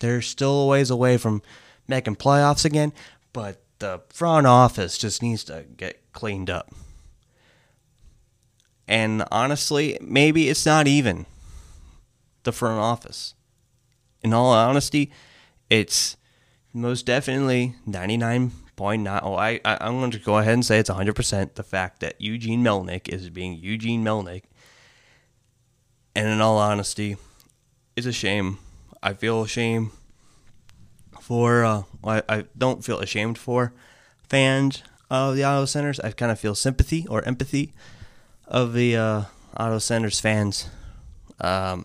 they're 0.00 0.22
still 0.22 0.62
a 0.62 0.66
ways 0.66 0.90
away 0.90 1.16
from 1.16 1.42
making 1.88 2.16
playoffs 2.16 2.64
again, 2.64 2.92
but 3.32 3.62
the 3.78 4.02
front 4.10 4.46
office 4.46 4.96
just 4.96 5.22
needs 5.22 5.44
to 5.44 5.64
get 5.76 6.00
cleaned 6.12 6.50
up. 6.50 6.72
And 8.86 9.24
honestly, 9.30 9.98
maybe 10.00 10.48
it's 10.48 10.66
not 10.66 10.86
even 10.86 11.26
the 12.42 12.52
front 12.52 12.80
office. 12.80 13.34
In 14.22 14.32
all 14.32 14.52
honesty, 14.52 15.10
it's 15.70 16.16
most 16.72 17.06
definitely 17.06 17.76
99.9. 17.88 19.20
Oh, 19.22 19.34
I, 19.34 19.60
I, 19.64 19.78
I'm 19.80 19.98
going 20.00 20.10
to 20.10 20.18
go 20.18 20.38
ahead 20.38 20.54
and 20.54 20.66
say 20.66 20.78
it's 20.78 20.90
100% 20.90 21.54
the 21.54 21.62
fact 21.62 22.00
that 22.00 22.20
Eugene 22.20 22.62
Melnyk 22.62 23.08
is 23.08 23.30
being 23.30 23.54
Eugene 23.54 24.04
Melnyk. 24.04 24.42
And 26.14 26.28
in 26.28 26.40
all 26.40 26.58
honesty, 26.58 27.16
it's 28.00 28.06
a 28.06 28.12
shame. 28.12 28.58
I 29.02 29.12
feel 29.12 29.44
shame 29.44 29.92
for, 31.20 31.64
uh, 31.64 31.82
I, 32.02 32.22
I 32.28 32.44
don't 32.56 32.82
feel 32.82 32.98
ashamed 32.98 33.36
for 33.36 33.74
fans 34.26 34.82
of 35.10 35.36
the 35.36 35.44
Ottawa 35.44 35.66
Senators. 35.66 36.00
I 36.00 36.10
kind 36.12 36.32
of 36.32 36.40
feel 36.40 36.54
sympathy 36.54 37.06
or 37.08 37.22
empathy 37.24 37.74
of 38.46 38.72
the 38.72 38.96
uh, 38.96 39.22
Ottawa 39.54 39.78
Senators 39.78 40.18
fans. 40.18 40.70
Um, 41.40 41.84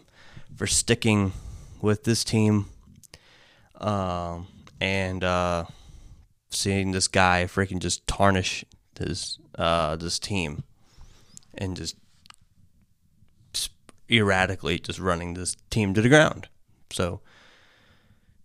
for 0.55 0.67
sticking 0.67 1.33
with 1.81 2.05
this 2.05 2.23
team 2.23 2.67
um, 3.81 4.47
and 4.79 5.23
uh, 5.23 5.65
seeing 6.49 6.91
this 6.91 7.09
guy 7.09 7.43
freaking 7.45 7.79
just 7.79 8.07
tarnish 8.07 8.63
this 8.95 9.37
uh, 9.57 9.95
this 9.97 10.17
team 10.17 10.63
and 11.57 11.75
just 11.75 11.97
erratically 14.09 14.79
just 14.79 14.99
running 14.99 15.33
this 15.33 15.55
team 15.69 15.93
to 15.93 16.01
the 16.01 16.09
ground. 16.09 16.47
So 16.91 17.21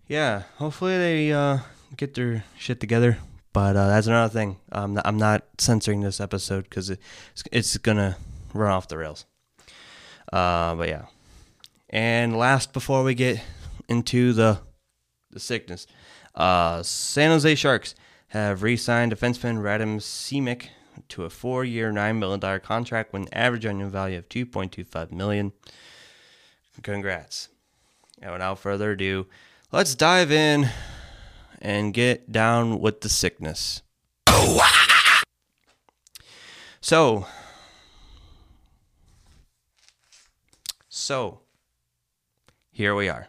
yeah, 0.06 0.42
hopefully 0.56 0.98
they 0.98 1.32
uh, 1.32 1.58
get 1.96 2.14
their 2.14 2.44
shit 2.58 2.80
together. 2.80 3.18
But 3.52 3.76
uh, 3.76 3.88
that's 3.88 4.06
another 4.06 4.32
thing. 4.32 4.56
I'm 4.70 4.94
not, 4.94 5.06
I'm 5.06 5.18
not 5.18 5.44
censoring 5.58 6.00
this 6.00 6.20
episode 6.20 6.64
because 6.64 6.90
it, 6.90 7.00
it's, 7.50 7.76
gonna 7.78 8.16
run 8.54 8.70
off 8.70 8.88
the 8.88 8.96
rails. 8.98 9.26
Uh, 10.32 10.74
but 10.76 10.88
yeah. 10.88 11.06
And 11.88 12.36
last, 12.36 12.72
before 12.72 13.02
we 13.02 13.14
get 13.14 13.42
into 13.88 14.32
the 14.32 14.60
the 15.32 15.40
sickness, 15.40 15.86
uh, 16.34 16.82
San 16.82 17.30
Jose 17.30 17.54
Sharks 17.54 17.94
have 18.28 18.62
re-signed 18.62 19.12
defenseman 19.12 19.58
Radim 19.60 19.98
Simek 19.98 20.68
to 21.10 21.24
a 21.24 21.30
four-year, 21.30 21.92
nine 21.92 22.18
million 22.18 22.40
dollar 22.40 22.58
contract 22.58 23.12
with 23.12 23.22
an 23.22 23.28
average 23.32 23.66
annual 23.66 23.90
value 23.90 24.18
of 24.18 24.28
two 24.28 24.46
point 24.46 24.72
two 24.72 24.84
five 24.84 25.12
million. 25.12 25.52
Congrats! 26.82 27.48
And 28.22 28.32
without 28.32 28.58
further 28.58 28.92
ado, 28.92 29.26
let's 29.72 29.94
dive 29.94 30.30
in 30.30 30.68
and 31.60 31.92
get 31.92 32.32
down 32.32 32.80
with 32.80 33.00
the 33.02 33.08
sickness. 33.08 33.82
So, 36.82 37.26
so 40.88 41.40
here 42.70 42.94
we 42.94 43.08
are. 43.08 43.28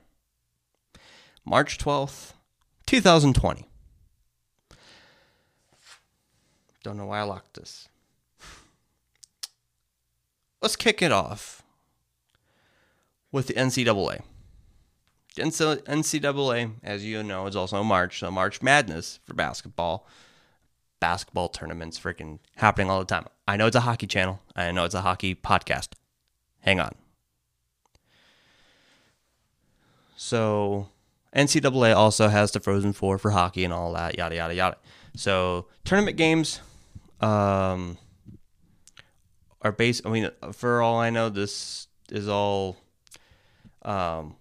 March 1.43 1.77
12th, 1.77 2.33
2020. 2.85 3.70
Don't 6.83 6.97
know 6.97 7.05
why 7.05 7.19
I 7.19 7.23
locked 7.23 7.55
this. 7.55 7.87
Let's 10.61 10.75
kick 10.75 11.01
it 11.01 11.11
off 11.11 11.63
with 13.31 13.47
the 13.47 13.53
NCAA. 13.53 14.21
The 15.35 15.43
NCAA, 15.43 16.71
as 16.83 17.05
you 17.05 17.23
know, 17.23 17.47
is 17.47 17.55
also 17.55 17.83
March, 17.83 18.19
so 18.19 18.29
March 18.29 18.61
Madness 18.61 19.19
for 19.25 19.33
basketball. 19.33 20.07
Basketball 20.99 21.49
tournaments 21.49 21.99
freaking 21.99 22.39
happening 22.57 22.89
all 22.89 22.99
the 22.99 23.05
time. 23.05 23.25
I 23.47 23.57
know 23.57 23.65
it's 23.67 23.75
a 23.75 23.81
hockey 23.81 24.07
channel. 24.07 24.39
I 24.55 24.71
know 24.71 24.85
it's 24.85 24.93
a 24.93 25.01
hockey 25.01 25.33
podcast. 25.33 25.93
Hang 26.59 26.79
on. 26.79 26.93
So 30.15 30.89
NCAA 31.35 31.95
also 31.95 32.27
has 32.27 32.51
the 32.51 32.59
Frozen 32.59 32.93
Four 32.93 33.17
for 33.17 33.31
hockey 33.31 33.63
and 33.63 33.73
all 33.73 33.93
that, 33.93 34.17
yada 34.17 34.35
yada 34.35 34.53
yada. 34.53 34.77
So 35.15 35.65
tournament 35.83 36.17
games 36.17 36.59
um, 37.21 37.97
are 39.61 39.71
based. 39.71 40.05
I 40.05 40.09
mean, 40.09 40.29
for 40.53 40.81
all 40.81 40.99
I 40.99 41.09
know, 41.09 41.29
this 41.29 41.87
is 42.09 42.27
all. 42.27 42.77
Um, 43.83 44.35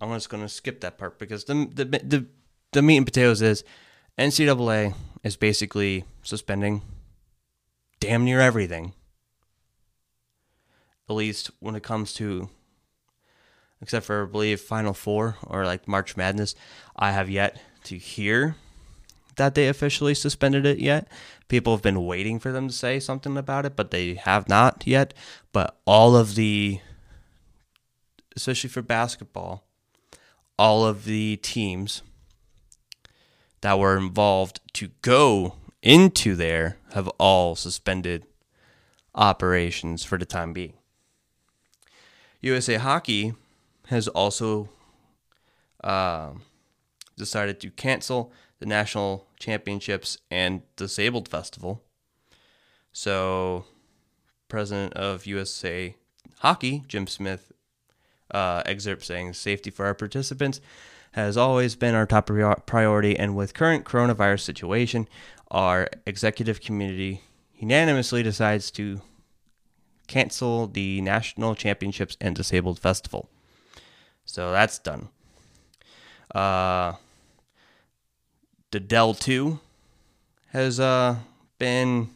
I'm 0.00 0.12
just 0.14 0.30
going 0.30 0.42
to 0.42 0.48
skip 0.48 0.80
that 0.80 0.98
part 0.98 1.18
because 1.18 1.44
the 1.44 1.68
the 1.72 1.84
the 1.84 2.26
the 2.72 2.82
meat 2.82 2.98
and 2.98 3.06
potatoes 3.06 3.42
is 3.42 3.64
NCAA 4.18 4.94
is 5.22 5.36
basically 5.36 6.04
suspending 6.22 6.82
damn 8.00 8.24
near 8.24 8.40
everything. 8.40 8.94
At 11.08 11.16
least 11.16 11.50
when 11.58 11.74
it 11.74 11.82
comes 11.82 12.12
to, 12.14 12.48
except 13.82 14.06
for 14.06 14.22
I 14.22 14.26
believe 14.26 14.60
Final 14.60 14.94
Four 14.94 15.36
or 15.46 15.64
like 15.64 15.88
March 15.88 16.16
Madness, 16.16 16.54
I 16.96 17.12
have 17.12 17.28
yet 17.28 17.60
to 17.84 17.96
hear 17.96 18.56
that 19.40 19.54
they 19.54 19.68
officially 19.68 20.12
suspended 20.12 20.66
it 20.66 20.80
yet. 20.80 21.08
People 21.48 21.72
have 21.72 21.80
been 21.80 22.04
waiting 22.04 22.38
for 22.38 22.52
them 22.52 22.68
to 22.68 22.74
say 22.74 23.00
something 23.00 23.38
about 23.38 23.64
it, 23.64 23.74
but 23.74 23.90
they 23.90 24.12
have 24.12 24.50
not 24.50 24.82
yet. 24.86 25.14
But 25.50 25.78
all 25.86 26.14
of 26.14 26.34
the, 26.34 26.80
especially 28.36 28.68
for 28.68 28.82
basketball, 28.82 29.64
all 30.58 30.84
of 30.84 31.06
the 31.06 31.36
teams 31.38 32.02
that 33.62 33.78
were 33.78 33.96
involved 33.96 34.60
to 34.74 34.90
go 35.00 35.54
into 35.80 36.36
there 36.36 36.76
have 36.92 37.08
all 37.16 37.56
suspended 37.56 38.26
operations 39.14 40.04
for 40.04 40.18
the 40.18 40.26
time 40.26 40.52
being. 40.52 40.74
USA 42.42 42.74
Hockey 42.74 43.32
has 43.86 44.06
also 44.06 44.68
uh, 45.82 46.32
decided 47.16 47.58
to 47.60 47.70
cancel 47.70 48.34
the 48.60 48.66
national 48.66 49.26
championships 49.38 50.18
and 50.30 50.62
disabled 50.76 51.28
festival. 51.28 51.82
So, 52.92 53.64
president 54.48 54.94
of 54.94 55.26
USA 55.26 55.96
Hockey, 56.38 56.84
Jim 56.86 57.06
Smith, 57.06 57.52
uh, 58.30 58.62
excerpt 58.66 59.04
saying 59.04 59.32
safety 59.32 59.70
for 59.70 59.86
our 59.86 59.94
participants 59.94 60.60
has 61.12 61.36
always 61.36 61.74
been 61.74 61.94
our 61.94 62.06
top 62.06 62.30
priority, 62.66 63.18
and 63.18 63.34
with 63.34 63.54
current 63.54 63.84
coronavirus 63.84 64.40
situation, 64.40 65.08
our 65.50 65.88
executive 66.06 66.60
community 66.60 67.22
unanimously 67.56 68.22
decides 68.22 68.70
to 68.70 69.00
cancel 70.06 70.66
the 70.66 71.00
national 71.00 71.54
championships 71.54 72.16
and 72.20 72.36
disabled 72.36 72.78
festival. 72.78 73.28
So 74.24 74.52
that's 74.52 74.78
done. 74.78 75.08
Uh, 76.32 76.94
the 78.70 78.80
DEL2 78.80 79.58
has 80.48 80.78
uh, 80.78 81.16
been, 81.58 82.10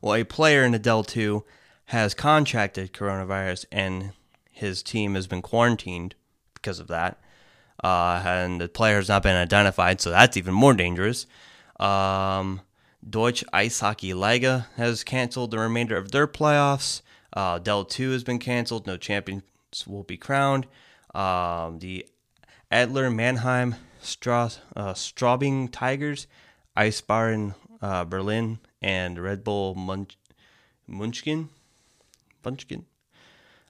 well, 0.00 0.14
a 0.14 0.24
player 0.24 0.64
in 0.64 0.72
the 0.72 0.80
DEL2 0.80 1.42
has 1.86 2.14
contracted 2.14 2.92
coronavirus 2.92 3.64
and 3.72 4.12
his 4.50 4.82
team 4.82 5.14
has 5.14 5.26
been 5.26 5.42
quarantined 5.42 6.14
because 6.54 6.80
of 6.80 6.88
that. 6.88 7.18
Uh, 7.82 8.22
and 8.24 8.60
the 8.60 8.68
player 8.68 8.96
has 8.96 9.08
not 9.08 9.22
been 9.22 9.36
identified, 9.36 10.00
so 10.00 10.10
that's 10.10 10.36
even 10.36 10.52
more 10.52 10.74
dangerous. 10.74 11.26
Um, 11.78 12.62
Deutsche 13.08 13.44
Eishockey 13.52 14.14
Liga 14.14 14.66
has 14.76 15.04
canceled 15.04 15.52
the 15.52 15.58
remainder 15.58 15.96
of 15.96 16.10
their 16.10 16.26
playoffs. 16.26 17.02
Uh, 17.32 17.58
Dell 17.58 17.84
2 17.84 18.10
has 18.10 18.24
been 18.24 18.40
canceled. 18.40 18.86
No 18.86 18.96
champions 18.96 19.44
will 19.86 20.02
be 20.02 20.16
crowned. 20.16 20.66
Um, 21.14 21.78
the 21.78 22.06
Adler 22.70 23.10
Mannheim 23.10 23.76
Stra- 24.00 24.52
uh, 24.76 24.94
Straubing 24.94 25.70
Tigers, 25.70 26.26
Eisbären 26.76 27.54
uh, 27.82 28.04
Berlin, 28.04 28.58
and 28.80 29.18
Red 29.18 29.44
Bull 29.44 29.74
Munch- 29.74 30.16
Munchkin, 30.86 31.48
Munchkin 32.44 32.84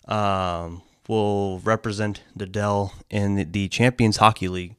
um, 0.06 0.82
will 1.08 1.58
represent 1.60 2.22
the 2.34 2.46
DEL 2.46 2.92
in 3.10 3.50
the 3.52 3.68
Champions 3.68 4.18
Hockey 4.18 4.48
League 4.48 4.76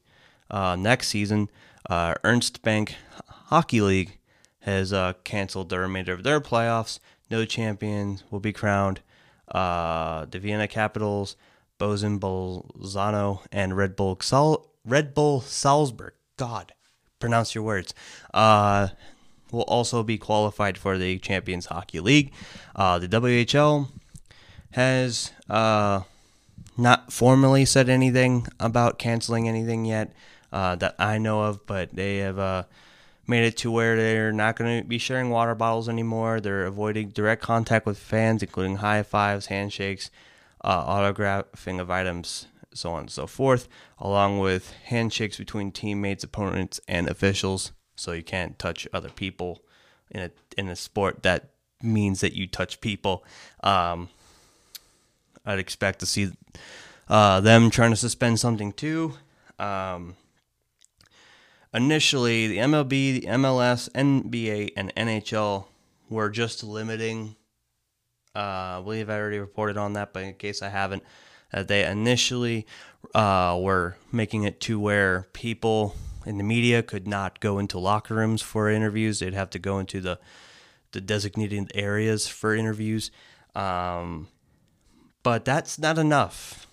uh, 0.50 0.76
next 0.76 1.08
season. 1.08 1.48
Uh, 1.88 2.14
Ernst 2.24 2.62
Bank 2.62 2.96
Hockey 3.28 3.80
League 3.80 4.18
has 4.60 4.92
uh, 4.92 5.14
canceled 5.24 5.70
the 5.70 5.78
remainder 5.78 6.12
of 6.12 6.22
their 6.22 6.40
playoffs. 6.40 6.98
No 7.30 7.44
champions 7.44 8.24
will 8.30 8.40
be 8.40 8.52
crowned. 8.52 9.00
Uh, 9.48 10.26
the 10.30 10.38
Vienna 10.38 10.68
Capitals, 10.68 11.36
Bozen 11.80 12.20
Bolzano, 12.20 13.40
and 13.50 13.76
Red 13.76 13.96
Bull 13.96 14.18
Sal- 14.20 14.68
Red 14.84 15.14
Bull 15.14 15.40
Salzburg. 15.40 16.12
God, 16.36 16.72
pronounce 17.18 17.54
your 17.54 17.64
words. 17.64 17.92
Uh, 18.32 18.88
will 19.50 19.62
also 19.62 20.02
be 20.02 20.18
qualified 20.18 20.78
for 20.78 20.96
the 20.96 21.18
Champions 21.18 21.66
Hockey 21.66 21.98
League. 21.98 22.32
Uh, 22.76 22.98
the 22.98 23.08
WHL 23.08 23.88
has 24.72 25.32
uh, 25.48 26.02
not 26.76 27.12
formally 27.12 27.64
said 27.64 27.88
anything 27.88 28.46
about 28.60 28.98
canceling 28.98 29.48
anything 29.48 29.84
yet 29.84 30.12
uh, 30.52 30.76
that 30.76 30.94
I 30.98 31.18
know 31.18 31.42
of, 31.42 31.66
but 31.66 31.94
they 31.94 32.18
have 32.18 32.38
uh, 32.38 32.64
made 33.26 33.44
it 33.44 33.56
to 33.58 33.70
where 33.70 33.96
they're 33.96 34.32
not 34.32 34.56
going 34.56 34.82
to 34.82 34.86
be 34.86 34.98
sharing 34.98 35.30
water 35.30 35.54
bottles 35.54 35.88
anymore. 35.88 36.40
They're 36.40 36.66
avoiding 36.66 37.08
direct 37.10 37.42
contact 37.42 37.86
with 37.86 37.98
fans, 37.98 38.42
including 38.42 38.76
high 38.76 39.02
fives, 39.02 39.46
handshakes, 39.46 40.10
uh, 40.62 40.84
autographing 40.86 41.80
of 41.80 41.90
items, 41.90 42.46
so 42.74 42.92
on 42.92 43.00
and 43.00 43.10
so 43.10 43.26
forth, 43.26 43.68
along 43.98 44.38
with 44.38 44.72
handshakes 44.84 45.38
between 45.38 45.72
teammates, 45.72 46.24
opponents, 46.24 46.80
and 46.86 47.08
officials. 47.08 47.72
So 47.96 48.12
you 48.12 48.22
can't 48.22 48.58
touch 48.58 48.88
other 48.92 49.10
people 49.10 49.62
in 50.10 50.22
a 50.22 50.30
in 50.56 50.68
a 50.68 50.76
sport 50.76 51.22
that 51.22 51.50
means 51.82 52.20
that 52.20 52.34
you 52.34 52.46
touch 52.46 52.80
people. 52.80 53.24
Um, 53.62 54.08
I'd 55.44 55.58
expect 55.58 56.00
to 56.00 56.06
see 56.06 56.30
uh, 57.08 57.40
them 57.40 57.70
trying 57.70 57.90
to 57.90 57.96
suspend 57.96 58.40
something 58.40 58.72
too. 58.72 59.14
Um, 59.58 60.16
initially, 61.74 62.46
the 62.46 62.58
MLB, 62.58 63.20
the 63.20 63.26
MLS, 63.28 63.90
NBA, 63.90 64.72
and 64.76 64.94
NHL 64.94 65.66
were 66.08 66.30
just 66.30 66.62
limiting. 66.62 67.36
Uh, 68.34 68.78
I 68.78 68.80
believe 68.82 69.10
I 69.10 69.18
already 69.18 69.38
reported 69.38 69.76
on 69.76 69.94
that, 69.94 70.12
but 70.12 70.22
in 70.22 70.34
case 70.34 70.62
I 70.62 70.68
haven't, 70.68 71.02
uh, 71.52 71.64
they 71.64 71.84
initially 71.84 72.66
uh, 73.14 73.58
were 73.60 73.96
making 74.12 74.44
it 74.44 74.60
to 74.60 74.78
where 74.78 75.26
people 75.32 75.96
in 76.24 76.38
the 76.38 76.44
media 76.44 76.82
could 76.82 77.08
not 77.08 77.40
go 77.40 77.58
into 77.58 77.78
locker 77.78 78.14
rooms 78.14 78.40
for 78.40 78.70
interviews. 78.70 79.18
They'd 79.18 79.34
have 79.34 79.50
to 79.50 79.58
go 79.58 79.78
into 79.78 80.00
the 80.00 80.18
the 80.92 81.00
designated 81.00 81.70
areas 81.74 82.26
for 82.26 82.54
interviews. 82.54 83.12
Um, 83.54 84.26
but 85.22 85.44
that's 85.44 85.78
not 85.78 85.98
enough. 85.98 86.66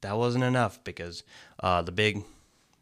That 0.00 0.16
wasn't 0.16 0.44
enough 0.44 0.82
because 0.82 1.24
uh, 1.62 1.82
the 1.82 1.92
big 1.92 2.24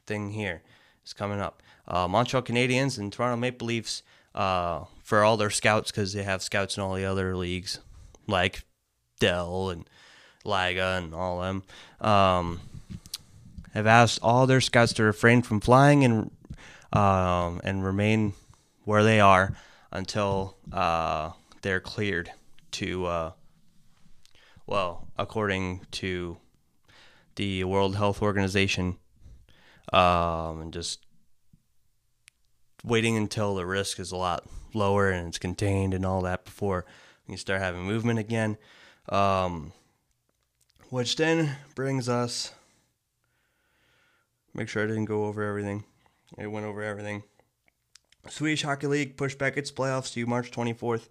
thing 0.07 0.31
here 0.31 0.63
is 1.05 1.13
coming 1.13 1.41
up. 1.41 1.65
Uh, 1.89 2.07
Montreal 2.07 2.45
Canadiens 2.45 2.97
and 2.97 3.13
Toronto 3.13 3.37
Maple 3.37 3.67
Leafs 3.67 4.05
uh, 4.37 4.85
for 5.03 5.25
all 5.25 5.37
their 5.37 5.51
scouts 5.51 5.91
because 5.91 6.13
they 6.13 6.23
have 6.23 6.43
scouts 6.43 6.77
in 6.77 6.83
all 6.83 6.95
the 6.95 7.05
other 7.05 7.37
leagues 7.37 7.81
like 8.29 8.63
DEL 9.19 9.71
and 9.71 9.89
Liga 10.45 11.01
and 11.03 11.15
all 11.15 11.41
them. 11.41 11.65
Um, 12.01 12.61
have 13.75 13.87
asked 13.87 14.21
all 14.23 14.47
their 14.47 14.61
scouts 14.61 14.93
to 14.95 15.03
refrain 15.03 15.43
from 15.43 15.61
flying 15.61 16.05
and 16.05 16.31
um, 16.93 17.61
and 17.65 17.85
remain 17.85 18.33
where 18.85 19.03
they 19.03 19.21
are 19.21 19.55
until 19.93 20.57
uh, 20.73 21.33
they're 21.63 21.81
cleared 21.81 22.31
to 22.73 23.07
uh, 23.07 23.33
well, 24.67 25.09
according 25.19 25.81
to 25.93 26.37
the 27.37 27.65
World 27.65 27.97
Health 27.97 28.21
Organization, 28.21 28.99
um, 29.93 30.61
and 30.61 30.73
just 30.73 31.01
waiting 32.85 33.17
until 33.17 33.55
the 33.55 33.67
risk 33.67 33.99
is 33.99 34.13
a 34.13 34.17
lot 34.17 34.47
lower 34.75 35.11
and 35.11 35.29
it's 35.29 35.39
contained 35.39 35.95
and 35.95 36.05
all 36.05 36.21
that 36.23 36.45
before 36.45 36.85
can 37.35 37.39
start 37.39 37.61
having 37.61 37.83
movement 37.83 38.19
again. 38.19 38.57
Um, 39.09 39.73
which 40.91 41.17
then 41.17 41.57
brings 41.75 42.09
us. 42.09 42.53
Make 44.55 44.69
sure 44.69 44.83
I 44.83 44.87
didn't 44.87 45.05
go 45.05 45.27
over 45.27 45.43
everything. 45.43 45.85
I 46.39 46.47
went 46.47 46.67
over 46.67 46.83
everything. 46.83 47.23
Swedish 48.29 48.63
Hockey 48.63 48.87
League 48.87 49.17
pushed 49.17 49.39
back 49.39 49.57
its 49.57 49.71
playoffs 49.71 50.13
to 50.15 50.27
March 50.27 50.51
24th. 50.51 51.09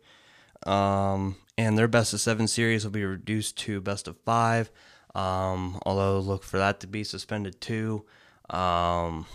Um, 0.69 1.37
and 1.57 1.77
their 1.77 1.87
best 1.87 2.13
of 2.13 2.19
seven 2.19 2.47
series 2.47 2.83
will 2.83 2.91
be 2.91 3.05
reduced 3.05 3.57
to 3.59 3.81
best 3.81 4.07
of 4.07 4.17
five. 4.25 4.71
Um, 5.15 5.79
although 5.83 6.19
look 6.19 6.43
for 6.43 6.57
that 6.57 6.79
to 6.81 6.87
be 6.87 7.03
suspended 7.03 7.61
too. 7.61 8.05
Um, 8.49 9.25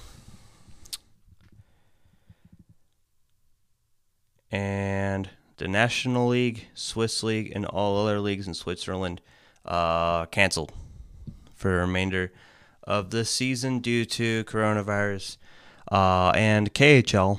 and 4.51 5.31
the 5.63 5.69
National 5.69 6.27
League, 6.27 6.67
Swiss 6.75 7.23
League, 7.23 7.53
and 7.55 7.65
all 7.67 8.05
other 8.05 8.19
leagues 8.19 8.49
in 8.49 8.55
Switzerland 8.55 9.21
uh, 9.65 10.27
canceled 10.27 10.73
for 11.55 11.71
the 11.71 11.77
remainder 11.77 12.33
of 12.83 13.11
the 13.11 13.25
season 13.25 13.79
due 13.79 14.05
to 14.05 14.43
coronavirus. 14.43 15.37
Uh, 15.89 16.33
and 16.35 16.75
KHL 16.75 17.39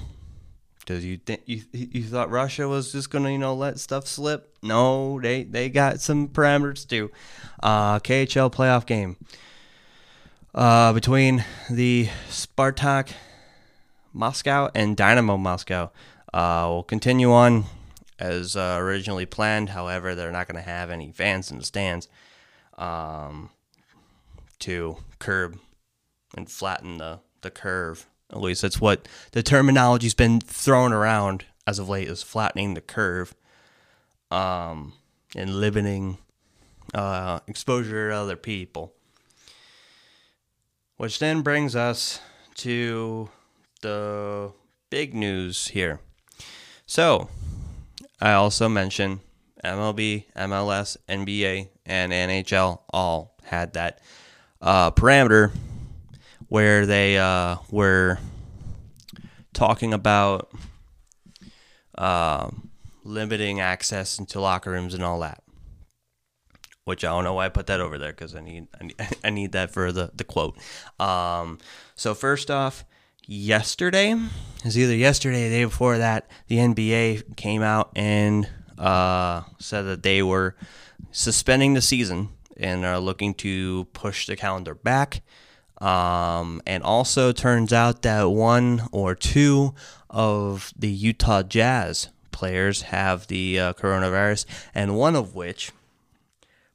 Because 0.79 1.03
you 1.03 1.17
think 1.17 1.41
you 1.45 1.63
you 1.73 2.03
thought 2.03 2.29
Russia 2.29 2.65
was 2.65 2.93
just 2.93 3.09
gonna 3.09 3.29
you 3.29 3.37
know 3.37 3.53
let 3.53 3.77
stuff 3.77 4.07
slip? 4.07 4.55
No, 4.61 5.19
they 5.19 5.43
they 5.43 5.67
got 5.67 5.99
some 5.99 6.29
parameters 6.29 6.87
too. 6.87 7.11
Uh, 7.61 7.99
KHL 7.99 8.49
playoff 8.53 8.85
game 8.85 9.17
uh, 10.55 10.93
between 10.93 11.43
the 11.69 12.07
Spartak 12.29 13.11
Moscow 14.13 14.69
and 14.73 14.95
Dynamo 14.95 15.35
Moscow 15.35 15.91
uh, 16.33 16.67
will 16.69 16.83
continue 16.83 17.33
on 17.33 17.65
as 18.23 18.55
uh, 18.55 18.77
originally 18.79 19.25
planned. 19.25 19.69
However, 19.69 20.15
they're 20.15 20.31
not 20.31 20.47
going 20.47 20.63
to 20.63 20.69
have 20.69 20.89
any 20.89 21.11
fans 21.11 21.51
in 21.51 21.57
the 21.57 21.65
stands 21.65 22.07
um, 22.77 23.49
to 24.59 24.97
curb 25.19 25.59
and 26.35 26.49
flatten 26.49 26.99
the, 26.99 27.19
the 27.41 27.51
curve. 27.51 28.07
At 28.31 28.39
least 28.39 28.61
that's 28.61 28.79
what 28.79 29.09
the 29.33 29.43
terminology's 29.43 30.13
been 30.13 30.39
thrown 30.39 30.93
around 30.93 31.43
as 31.67 31.79
of 31.79 31.89
late 31.89 32.07
is 32.07 32.23
flattening 32.23 32.73
the 32.73 32.81
curve 32.81 33.35
um, 34.31 34.93
and 35.35 35.55
limiting 35.55 36.17
uh, 36.93 37.41
exposure 37.45 38.09
to 38.09 38.15
other 38.15 38.37
people. 38.37 38.93
Which 40.95 41.19
then 41.19 41.41
brings 41.41 41.75
us 41.75 42.21
to 42.55 43.29
the 43.81 44.53
big 44.89 45.13
news 45.13 45.67
here. 45.69 45.99
So, 46.85 47.27
I 48.23 48.35
also 48.35 48.69
mentioned 48.69 49.19
MLB, 49.65 50.23
MLS, 50.37 50.95
NBA, 51.09 51.67
and 51.85 52.13
NHL 52.13 52.79
all 52.93 53.35
had 53.43 53.73
that 53.73 53.99
uh, 54.61 54.91
parameter 54.91 55.51
where 56.47 56.85
they 56.85 57.17
uh, 57.17 57.57
were 57.69 58.19
talking 59.53 59.93
about 59.93 60.53
uh, 61.97 62.49
limiting 63.03 63.59
access 63.59 64.17
into 64.17 64.39
locker 64.39 64.71
rooms 64.71 64.93
and 64.93 65.03
all 65.03 65.19
that. 65.19 65.43
Which 66.85 67.03
I 67.03 67.09
don't 67.09 67.25
know 67.25 67.33
why 67.33 67.47
I 67.47 67.49
put 67.49 67.67
that 67.67 67.81
over 67.81 67.97
there 67.97 68.13
because 68.13 68.35
I 68.35 68.39
need, 68.39 68.67
I 68.79 68.83
need 68.85 68.95
I 69.25 69.31
need 69.31 69.51
that 69.51 69.71
for 69.71 69.91
the 69.91 70.11
the 70.15 70.23
quote. 70.23 70.57
Um, 70.97 71.59
so 71.95 72.13
first 72.13 72.49
off, 72.49 72.85
yesterday 73.27 74.15
is 74.63 74.77
either 74.77 74.95
yesterday 74.95 75.45
or 75.45 75.49
the 75.49 75.55
day 75.55 75.63
before 75.65 75.97
that 75.97 76.29
the 76.47 76.57
NBA 76.57 77.35
came 77.35 77.61
out 77.61 77.91
and 77.95 78.49
uh, 78.77 79.43
said 79.59 79.83
that 79.83 80.03
they 80.03 80.21
were 80.23 80.55
suspending 81.11 81.73
the 81.73 81.81
season 81.81 82.29
and 82.57 82.85
are 82.85 82.99
looking 82.99 83.33
to 83.35 83.85
push 83.93 84.27
the 84.27 84.35
calendar 84.35 84.75
back. 84.75 85.21
Um, 85.79 86.61
and 86.65 86.81
also 86.81 87.33
turns 87.33 87.73
out 87.73 88.03
that 88.03 88.23
one 88.29 88.83
or 88.93 89.15
two 89.15 89.73
of 90.09 90.71
the 90.77 90.87
Utah 90.87 91.43
Jazz 91.43 92.07
players 92.31 92.83
have 92.83 93.27
the 93.27 93.59
uh, 93.59 93.73
coronavirus, 93.73 94.45
and 94.73 94.95
one 94.95 95.15
of 95.15 95.35
which, 95.35 95.71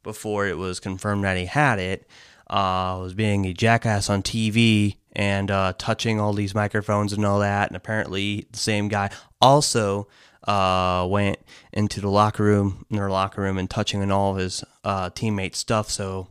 before 0.03 0.47
it 0.47 0.59
was 0.59 0.79
confirmed 0.79 1.25
that 1.25 1.39
he 1.39 1.47
had 1.47 1.79
it, 1.79 2.07
uh, 2.49 2.99
was 3.01 3.15
being 3.15 3.47
a 3.47 3.55
jackass 3.55 4.11
on 4.11 4.23
TV 4.23 4.97
and 5.19 5.51
uh, 5.51 5.73
touching 5.77 6.21
all 6.21 6.33
these 6.33 6.55
microphones 6.55 7.13
and 7.13 7.27
all 7.27 7.41
that. 7.41 7.69
And 7.69 7.77
apparently, 7.77 8.47
the 8.53 8.59
same 8.59 8.87
guy 8.87 9.11
also 9.41 10.07
uh, 10.47 11.07
went 11.11 11.41
into 11.73 12.01
the 12.01 12.09
locker 12.09 12.45
room, 12.45 12.87
in 12.89 12.97
their 12.97 13.11
locker 13.11 13.43
room, 13.43 13.59
and 13.59 13.69
touching 13.69 14.01
on 14.01 14.13
all 14.13 14.33
of 14.33 14.39
his 14.39 14.63
uh, 14.85 15.11
teammates' 15.11 15.59
stuff. 15.59 15.91
So, 15.91 16.29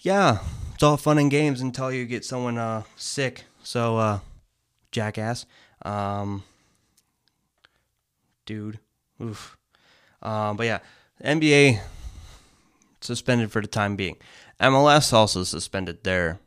yeah, 0.00 0.38
it's 0.72 0.84
all 0.84 0.96
fun 0.96 1.18
and 1.18 1.30
games 1.30 1.60
until 1.60 1.90
you 1.90 2.06
get 2.06 2.24
someone 2.24 2.56
uh, 2.56 2.84
sick. 2.94 3.44
So, 3.64 3.98
uh, 3.98 4.18
jackass, 4.92 5.44
um, 5.82 6.44
dude, 8.46 8.78
oof. 9.20 9.56
Um, 10.22 10.56
but 10.56 10.66
yeah, 10.66 10.78
NBA 11.24 11.80
suspended 13.00 13.50
for 13.50 13.60
the 13.60 13.66
time 13.66 13.96
being. 13.96 14.16
MLS 14.60 15.12
also 15.12 15.42
suspended 15.42 16.04
their 16.04 16.38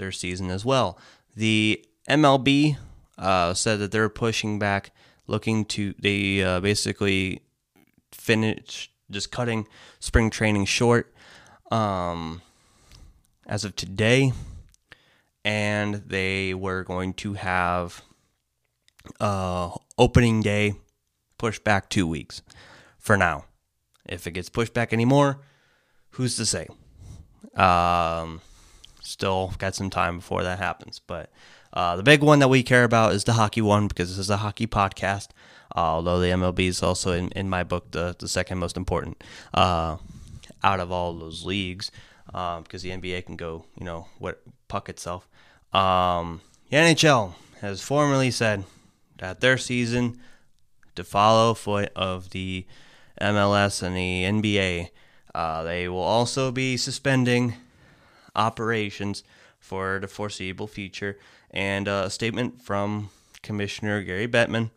their 0.00 0.10
season 0.10 0.50
as 0.50 0.64
well. 0.64 0.98
The 1.36 1.84
MLB 2.08 2.76
uh, 3.16 3.54
said 3.54 3.78
that 3.78 3.92
they're 3.92 4.08
pushing 4.08 4.58
back, 4.58 4.90
looking 5.28 5.64
to 5.66 5.94
they 6.00 6.42
uh, 6.42 6.58
basically 6.58 7.42
finish 8.10 8.90
just 9.10 9.30
cutting 9.30 9.68
spring 10.00 10.30
training 10.30 10.64
short 10.64 11.14
um, 11.70 12.42
as 13.46 13.64
of 13.64 13.76
today, 13.76 14.32
and 15.44 15.94
they 16.06 16.52
were 16.54 16.82
going 16.82 17.14
to 17.14 17.34
have 17.34 18.02
uh, 19.20 19.70
opening 19.98 20.42
day 20.42 20.74
pushed 21.38 21.64
back 21.64 21.88
two 21.88 22.06
weeks 22.06 22.42
for 22.98 23.16
now. 23.16 23.44
If 24.06 24.26
it 24.26 24.32
gets 24.32 24.48
pushed 24.48 24.74
back 24.74 24.92
anymore, 24.92 25.40
who's 26.10 26.36
to 26.36 26.46
say? 26.46 26.66
Um, 27.54 28.40
still 29.10 29.52
got 29.58 29.74
some 29.74 29.90
time 29.90 30.16
before 30.16 30.42
that 30.42 30.58
happens. 30.58 31.00
But 31.06 31.30
uh, 31.72 31.96
the 31.96 32.02
big 32.02 32.22
one 32.22 32.38
that 32.38 32.48
we 32.48 32.62
care 32.62 32.84
about 32.84 33.12
is 33.12 33.24
the 33.24 33.34
hockey 33.34 33.60
one 33.60 33.88
because 33.88 34.08
this 34.08 34.18
is 34.18 34.30
a 34.30 34.38
hockey 34.38 34.66
podcast. 34.66 35.28
Uh, 35.74 35.80
although 35.80 36.18
the 36.18 36.28
MLB 36.28 36.68
is 36.68 36.82
also, 36.82 37.12
in, 37.12 37.28
in 37.30 37.48
my 37.48 37.62
book, 37.62 37.92
the, 37.92 38.16
the 38.18 38.28
second 38.28 38.58
most 38.58 38.76
important 38.76 39.22
uh, 39.54 39.96
out 40.64 40.80
of 40.80 40.90
all 40.90 41.14
those 41.14 41.44
leagues 41.44 41.90
because 42.26 42.58
um, 42.58 42.64
the 42.68 42.90
NBA 42.90 43.26
can 43.26 43.36
go, 43.36 43.64
you 43.78 43.84
know, 43.84 44.06
what 44.18 44.42
puck 44.68 44.88
itself. 44.88 45.28
Um, 45.72 46.40
the 46.70 46.76
NHL 46.76 47.34
has 47.60 47.82
formally 47.82 48.30
said 48.30 48.64
that 49.18 49.40
their 49.40 49.58
season 49.58 50.20
to 50.96 51.04
follow 51.04 51.54
foot 51.54 51.92
of 51.94 52.30
the 52.30 52.66
MLS 53.20 53.82
and 53.82 53.96
the 53.96 54.24
NBA, 54.24 54.90
uh, 55.34 55.62
they 55.62 55.88
will 55.88 55.98
also 55.98 56.50
be 56.50 56.76
suspending 56.76 57.54
operations 58.34 59.22
for 59.58 59.98
the 60.00 60.08
foreseeable 60.08 60.66
future. 60.66 61.18
And 61.50 61.88
uh, 61.88 62.04
a 62.06 62.10
statement 62.10 62.62
from 62.62 63.10
Commissioner 63.42 64.02
Gary 64.02 64.28
Bettman. 64.28 64.70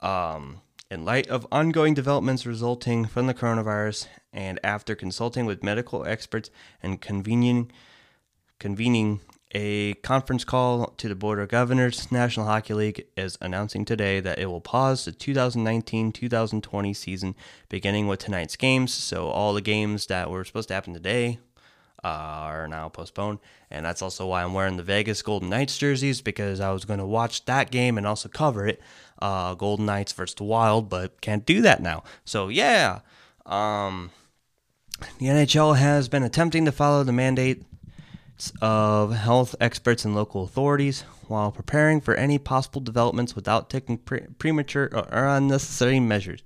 Um, 0.00 0.60
in 0.90 1.04
light 1.06 1.26
of 1.28 1.46
ongoing 1.50 1.94
developments 1.94 2.44
resulting 2.44 3.06
from 3.06 3.26
the 3.26 3.34
coronavirus, 3.34 4.08
and 4.32 4.60
after 4.62 4.94
consulting 4.94 5.46
with 5.46 5.62
medical 5.62 6.04
experts 6.04 6.50
and 6.82 7.00
convening, 7.00 7.70
convening 8.58 9.20
a 9.54 9.94
conference 9.94 10.44
call 10.44 10.88
to 10.98 11.08
the 11.08 11.14
Board 11.14 11.38
of 11.38 11.48
Governors, 11.48 12.10
National 12.10 12.46
Hockey 12.46 12.74
League 12.74 13.06
is 13.16 13.38
announcing 13.40 13.84
today 13.84 14.20
that 14.20 14.38
it 14.38 14.46
will 14.46 14.60
pause 14.60 15.04
the 15.04 15.12
2019 15.12 16.12
2020 16.12 16.94
season 16.94 17.34
beginning 17.68 18.06
with 18.06 18.20
tonight's 18.20 18.56
games. 18.56 18.92
So, 18.92 19.28
all 19.28 19.54
the 19.54 19.60
games 19.60 20.06
that 20.06 20.30
were 20.30 20.44
supposed 20.44 20.68
to 20.68 20.74
happen 20.74 20.94
today 20.94 21.38
uh, 22.04 22.08
are 22.08 22.68
now 22.68 22.88
postponed. 22.88 23.38
And 23.70 23.86
that's 23.86 24.02
also 24.02 24.26
why 24.26 24.42
I'm 24.42 24.54
wearing 24.54 24.76
the 24.76 24.82
Vegas 24.82 25.22
Golden 25.22 25.48
Knights 25.48 25.78
jerseys 25.78 26.20
because 26.20 26.60
I 26.60 26.72
was 26.72 26.84
going 26.84 26.98
to 26.98 27.06
watch 27.06 27.44
that 27.44 27.70
game 27.70 27.96
and 27.96 28.06
also 28.06 28.28
cover 28.28 28.66
it. 28.66 28.80
Uh, 29.20 29.54
Golden 29.54 29.86
Knights 29.86 30.12
versus 30.12 30.34
the 30.34 30.44
Wild, 30.44 30.88
but 30.88 31.20
can't 31.20 31.46
do 31.46 31.62
that 31.62 31.80
now. 31.80 32.02
So, 32.24 32.48
yeah. 32.48 33.00
Um, 33.46 34.10
the 35.18 35.26
NHL 35.26 35.76
has 35.76 36.08
been 36.08 36.22
attempting 36.22 36.64
to 36.64 36.72
follow 36.72 37.04
the 37.04 37.12
mandate 37.12 37.62
of 38.60 39.12
health 39.12 39.54
experts 39.60 40.04
and 40.04 40.14
local 40.14 40.42
authorities 40.42 41.02
while 41.28 41.52
preparing 41.52 42.00
for 42.00 42.14
any 42.14 42.38
possible 42.38 42.80
developments 42.80 43.36
without 43.36 43.70
taking 43.70 43.98
pre- 43.98 44.26
premature 44.38 44.90
or 44.92 45.26
unnecessary 45.26 46.00
measures. 46.00 46.42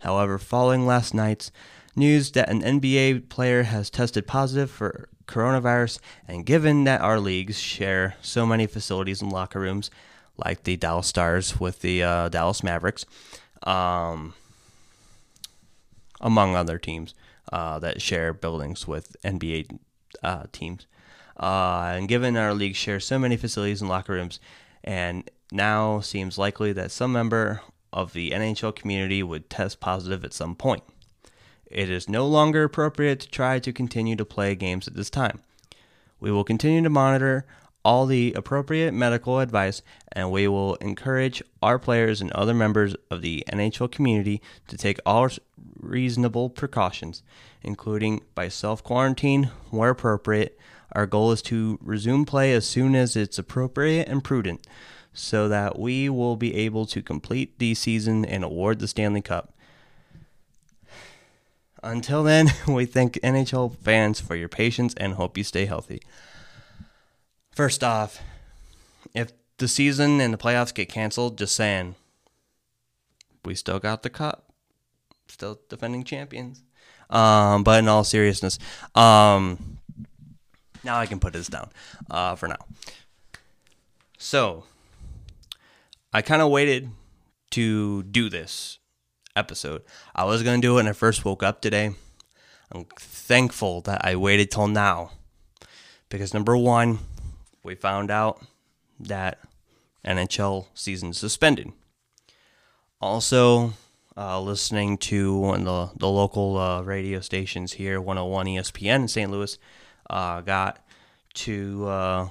However, 0.00 0.38
following 0.38 0.86
last 0.86 1.14
night's 1.14 1.50
news 1.96 2.32
that 2.32 2.48
an 2.48 2.62
NBA 2.62 3.28
player 3.28 3.64
has 3.64 3.90
tested 3.90 4.26
positive 4.26 4.70
for 4.70 5.08
coronavirus, 5.26 5.98
and 6.28 6.46
given 6.46 6.84
that 6.84 7.00
our 7.00 7.18
leagues 7.18 7.58
share 7.58 8.16
so 8.20 8.46
many 8.46 8.66
facilities 8.66 9.22
and 9.22 9.32
locker 9.32 9.60
rooms, 9.60 9.90
like 10.36 10.64
the 10.64 10.76
Dallas 10.76 11.06
Stars 11.06 11.58
with 11.58 11.80
the 11.80 12.02
uh, 12.02 12.28
Dallas 12.28 12.62
Mavericks, 12.62 13.06
um, 13.62 14.34
among 16.20 16.54
other 16.54 16.78
teams 16.78 17.14
uh, 17.52 17.78
that 17.78 18.02
share 18.02 18.32
buildings 18.32 18.86
with 18.86 19.16
NBA 19.24 19.78
uh, 20.22 20.44
teams. 20.52 20.86
Uh, 21.38 21.94
and 21.96 22.08
given 22.08 22.36
our 22.36 22.54
league 22.54 22.74
shares 22.76 23.06
so 23.06 23.18
many 23.18 23.36
facilities 23.36 23.80
and 23.80 23.90
locker 23.90 24.12
rooms, 24.12 24.40
and 24.84 25.30
now 25.52 26.00
seems 26.00 26.38
likely 26.38 26.72
that 26.72 26.90
some 26.90 27.12
member 27.12 27.60
of 27.92 28.12
the 28.12 28.30
NHL 28.30 28.74
community 28.74 29.22
would 29.22 29.48
test 29.48 29.80
positive 29.80 30.24
at 30.24 30.32
some 30.32 30.54
point. 30.54 30.82
It 31.70 31.90
is 31.90 32.08
no 32.08 32.26
longer 32.26 32.64
appropriate 32.64 33.20
to 33.20 33.28
try 33.28 33.58
to 33.58 33.72
continue 33.72 34.16
to 34.16 34.24
play 34.24 34.54
games 34.54 34.86
at 34.86 34.94
this 34.94 35.10
time. 35.10 35.40
We 36.20 36.30
will 36.30 36.44
continue 36.44 36.82
to 36.82 36.90
monitor 36.90 37.44
all 37.84 38.06
the 38.06 38.32
appropriate 38.34 38.92
medical 38.92 39.38
advice 39.38 39.80
and 40.12 40.30
we 40.30 40.48
will 40.48 40.74
encourage 40.76 41.42
our 41.62 41.78
players 41.78 42.20
and 42.20 42.32
other 42.32 42.54
members 42.54 42.96
of 43.10 43.22
the 43.22 43.44
NHL 43.52 43.90
community 43.92 44.42
to 44.66 44.76
take 44.76 44.98
all 45.06 45.28
reasonable 45.78 46.50
precautions, 46.50 47.22
including 47.62 48.22
by 48.34 48.48
self 48.48 48.82
quarantine 48.82 49.50
where 49.70 49.90
appropriate. 49.90 50.58
Our 50.92 51.06
goal 51.06 51.32
is 51.32 51.42
to 51.42 51.78
resume 51.82 52.24
play 52.24 52.52
as 52.52 52.66
soon 52.66 52.94
as 52.94 53.16
it's 53.16 53.38
appropriate 53.38 54.08
and 54.08 54.22
prudent. 54.22 54.66
so 55.12 55.48
that 55.48 55.78
we 55.78 56.10
will 56.10 56.36
be 56.36 56.54
able 56.54 56.84
to 56.84 57.00
complete 57.00 57.58
the 57.58 57.74
season 57.74 58.22
and 58.26 58.44
award 58.44 58.78
the 58.80 58.86
Stanley 58.86 59.22
Cup. 59.22 59.55
Until 61.86 62.24
then, 62.24 62.50
we 62.68 62.84
thank 62.84 63.14
NHL 63.22 63.76
fans 63.78 64.20
for 64.20 64.34
your 64.34 64.48
patience 64.48 64.92
and 64.96 65.14
hope 65.14 65.38
you 65.38 65.44
stay 65.44 65.66
healthy. 65.66 66.02
First 67.52 67.84
off, 67.84 68.20
if 69.14 69.32
the 69.58 69.68
season 69.68 70.20
and 70.20 70.34
the 70.34 70.38
playoffs 70.38 70.74
get 70.74 70.88
canceled, 70.88 71.38
just 71.38 71.54
saying, 71.54 71.94
we 73.44 73.54
still 73.54 73.78
got 73.78 74.02
the 74.02 74.10
cup, 74.10 74.52
still 75.28 75.60
defending 75.68 76.02
champions. 76.02 76.64
Um, 77.08 77.62
but 77.62 77.78
in 77.78 77.88
all 77.88 78.02
seriousness, 78.02 78.58
um, 78.96 79.78
now 80.82 80.98
I 80.98 81.06
can 81.06 81.20
put 81.20 81.32
this 81.32 81.46
down 81.46 81.70
uh, 82.10 82.34
for 82.34 82.48
now. 82.48 82.66
So, 84.18 84.64
I 86.12 86.20
kind 86.20 86.42
of 86.42 86.50
waited 86.50 86.90
to 87.52 88.02
do 88.02 88.28
this 88.28 88.80
episode. 89.36 89.82
I 90.14 90.24
was 90.24 90.42
going 90.42 90.60
to 90.60 90.66
do 90.66 90.72
it 90.72 90.76
when 90.76 90.88
I 90.88 90.92
first 90.92 91.24
woke 91.24 91.42
up 91.42 91.60
today. 91.60 91.94
I'm 92.72 92.86
thankful 92.98 93.80
that 93.82 94.04
I 94.04 94.16
waited 94.16 94.50
till 94.50 94.66
now 94.66 95.12
because 96.08 96.34
number 96.34 96.56
one, 96.56 96.98
we 97.62 97.74
found 97.74 98.10
out 98.10 98.44
that 98.98 99.38
NHL 100.04 100.66
season 100.74 101.12
suspended. 101.12 101.72
Also, 103.00 103.74
uh, 104.16 104.40
listening 104.40 104.96
to 104.96 105.36
one 105.36 105.66
of 105.66 105.92
the, 105.94 105.98
the 105.98 106.08
local 106.08 106.56
uh, 106.56 106.82
radio 106.82 107.20
stations 107.20 107.74
here, 107.74 108.00
101 108.00 108.46
ESPN 108.46 108.94
in 109.02 109.08
St. 109.08 109.30
Louis, 109.30 109.58
uh, 110.08 110.40
got 110.40 110.84
to 111.34 111.86
uh, 111.86 112.28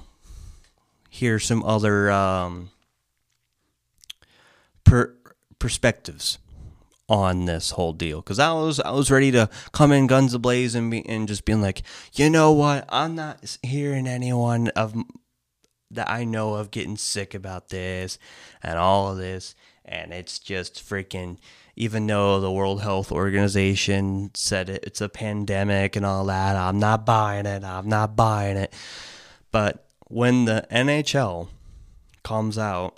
hear 1.09 1.37
some 1.37 1.63
other 1.63 2.09
um, 2.09 2.71
per- 4.83 5.15
perspectives 5.59 6.39
on 7.07 7.45
this 7.45 7.71
whole 7.71 7.93
deal 7.93 8.21
because 8.21 8.39
I 8.39 8.51
was 8.53 8.79
I 8.79 8.91
was 8.91 9.11
ready 9.11 9.31
to 9.31 9.49
come 9.71 9.91
in 9.91 10.07
guns 10.07 10.33
ablaze 10.33 10.73
and 10.75 10.89
be, 10.89 11.05
and 11.07 11.27
just 11.27 11.45
being 11.45 11.61
like, 11.61 11.83
you 12.13 12.29
know 12.29 12.51
what, 12.51 12.85
I'm 12.89 13.15
not 13.15 13.57
hearing 13.61 14.07
anyone 14.07 14.69
of 14.69 14.95
that 15.91 16.09
I 16.09 16.23
know 16.23 16.55
of 16.55 16.71
getting 16.71 16.97
sick 16.97 17.33
about 17.33 17.69
this 17.69 18.17
and 18.63 18.77
all 18.77 19.11
of 19.11 19.17
this, 19.17 19.55
and 19.83 20.13
it's 20.13 20.39
just 20.39 20.75
freaking. 20.75 21.37
Even 21.77 22.07
though 22.07 22.39
the 22.39 22.51
World 22.51 22.81
Health 22.81 23.11
Organization 23.11 24.31
said 24.33 24.69
it, 24.69 24.85
it's 24.85 25.01
a 25.01 25.09
pandemic 25.09 25.97
and 25.97 26.05
all 26.05 26.23
that, 26.27 26.55
I'm 26.55 26.79
not 26.79 27.05
buying 27.05 27.45
it. 27.45 27.65
I'm 27.65 27.89
not 27.89 28.15
buying 28.15 28.55
it. 28.55 28.73
But 29.51 29.85
when 30.07 30.45
the 30.45 30.65
NHL 30.71 31.49
comes 32.23 32.57
out 32.57 32.97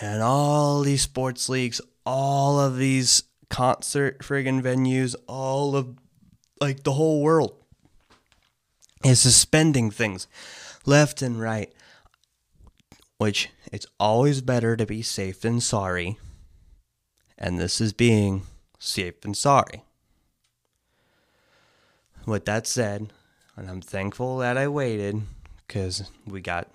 and 0.00 0.22
all 0.22 0.82
these 0.82 1.02
sports 1.02 1.48
leagues, 1.48 1.80
all 2.04 2.60
of 2.60 2.76
these 2.76 3.24
concert 3.48 4.20
friggin' 4.20 4.62
venues, 4.62 5.14
all 5.26 5.76
of 5.76 5.96
like 6.60 6.82
the 6.84 6.92
whole 6.92 7.22
world 7.22 7.54
is 9.04 9.20
suspending 9.20 9.90
things 9.90 10.26
left 10.86 11.22
and 11.22 11.40
right. 11.40 11.72
Which 13.18 13.50
it's 13.70 13.86
always 14.00 14.40
better 14.40 14.76
to 14.76 14.86
be 14.86 15.02
safe 15.02 15.40
than 15.40 15.60
sorry. 15.60 16.18
And 17.38 17.58
this 17.58 17.80
is 17.80 17.92
being 17.92 18.42
safe 18.78 19.24
and 19.24 19.36
sorry. 19.36 19.82
With 22.26 22.44
that 22.46 22.66
said, 22.66 23.12
and 23.56 23.68
I'm 23.68 23.80
thankful 23.80 24.38
that 24.38 24.56
I 24.56 24.68
waited 24.68 25.22
because 25.66 26.10
we 26.26 26.40
got, 26.40 26.68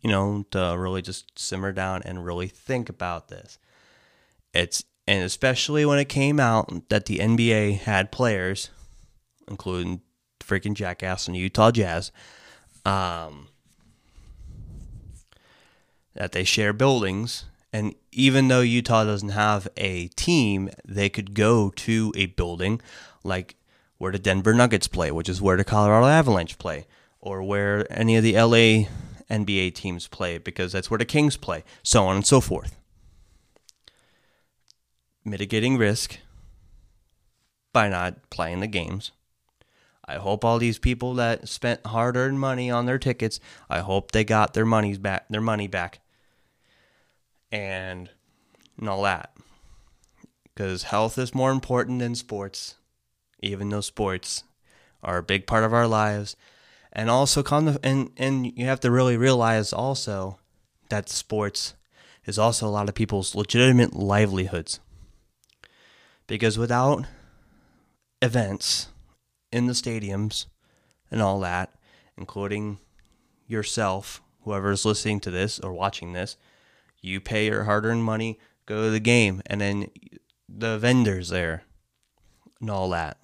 you 0.00 0.10
know, 0.10 0.44
to 0.50 0.76
really 0.78 1.02
just 1.02 1.38
simmer 1.38 1.72
down 1.72 2.02
and 2.04 2.24
really 2.24 2.46
think 2.48 2.88
about 2.88 3.28
this. 3.28 3.58
It's 4.58 4.84
and 5.06 5.24
especially 5.24 5.86
when 5.86 5.98
it 5.98 6.08
came 6.08 6.38
out 6.38 6.90
that 6.90 7.06
the 7.06 7.18
NBA 7.18 7.78
had 7.78 8.12
players, 8.12 8.68
including 9.48 10.02
freaking 10.40 10.74
Jackass 10.74 11.26
and 11.26 11.36
Utah 11.36 11.70
Jazz, 11.70 12.12
um, 12.84 13.48
that 16.14 16.32
they 16.32 16.44
share 16.44 16.74
buildings. 16.74 17.46
And 17.72 17.94
even 18.12 18.48
though 18.48 18.60
Utah 18.60 19.04
doesn't 19.04 19.30
have 19.30 19.68
a 19.76 20.08
team, 20.08 20.68
they 20.86 21.08
could 21.08 21.32
go 21.34 21.70
to 21.70 22.12
a 22.16 22.26
building 22.26 22.80
like 23.24 23.56
where 23.96 24.12
the 24.12 24.18
Denver 24.18 24.52
Nuggets 24.52 24.88
play, 24.88 25.10
which 25.10 25.28
is 25.28 25.40
where 25.40 25.56
the 25.56 25.64
Colorado 25.64 26.06
Avalanche 26.06 26.58
play, 26.58 26.86
or 27.20 27.42
where 27.42 27.90
any 27.90 28.16
of 28.16 28.22
the 28.22 28.34
LA 28.34 28.88
NBA 29.30 29.74
teams 29.74 30.06
play, 30.06 30.36
because 30.36 30.72
that's 30.72 30.90
where 30.90 30.98
the 30.98 31.04
Kings 31.04 31.36
play, 31.36 31.64
so 31.82 32.06
on 32.06 32.16
and 32.16 32.26
so 32.26 32.40
forth 32.40 32.77
mitigating 35.30 35.76
risk 35.76 36.18
by 37.72 37.88
not 37.88 38.30
playing 38.30 38.60
the 38.60 38.66
games. 38.66 39.12
I 40.04 40.14
hope 40.14 40.44
all 40.44 40.58
these 40.58 40.78
people 40.78 41.14
that 41.14 41.48
spent 41.48 41.86
hard-earned 41.86 42.40
money 42.40 42.70
on 42.70 42.86
their 42.86 42.98
tickets, 42.98 43.40
I 43.68 43.80
hope 43.80 44.12
they 44.12 44.24
got 44.24 44.54
their 44.54 44.64
money's 44.64 44.98
back, 44.98 45.28
their 45.28 45.42
money 45.42 45.66
back, 45.66 46.00
and, 47.52 48.08
and 48.78 48.88
all 48.88 49.02
that. 49.02 49.36
Because 50.44 50.84
health 50.84 51.18
is 51.18 51.34
more 51.34 51.50
important 51.50 51.98
than 51.98 52.14
sports, 52.14 52.76
even 53.40 53.68
though 53.68 53.82
sports 53.82 54.44
are 55.02 55.18
a 55.18 55.22
big 55.22 55.46
part 55.46 55.62
of 55.62 55.74
our 55.74 55.86
lives. 55.86 56.36
And 56.90 57.10
also, 57.10 57.42
to, 57.42 57.78
and 57.82 58.10
and 58.16 58.58
you 58.58 58.64
have 58.64 58.80
to 58.80 58.90
really 58.90 59.16
realize 59.16 59.72
also 59.72 60.38
that 60.88 61.08
sports 61.08 61.74
is 62.24 62.38
also 62.38 62.66
a 62.66 62.70
lot 62.70 62.88
of 62.88 62.94
people's 62.94 63.34
legitimate 63.34 63.94
livelihoods 63.94 64.80
because 66.28 66.56
without 66.56 67.04
events 68.22 68.88
in 69.50 69.66
the 69.66 69.72
stadiums 69.72 70.46
and 71.10 71.20
all 71.20 71.40
that, 71.40 71.74
including 72.16 72.78
yourself, 73.48 74.22
whoever's 74.42 74.84
listening 74.84 75.18
to 75.18 75.30
this 75.32 75.58
or 75.58 75.72
watching 75.72 76.12
this, 76.12 76.36
you 77.00 77.20
pay 77.20 77.46
your 77.46 77.64
hard 77.64 77.84
earned 77.84 78.04
money, 78.04 78.38
go 78.66 78.84
to 78.84 78.90
the 78.90 79.00
game, 79.00 79.42
and 79.46 79.60
then 79.60 79.90
the 80.48 80.78
vendors 80.78 81.30
there 81.30 81.64
and 82.60 82.70
all 82.70 82.90
that. 82.90 83.18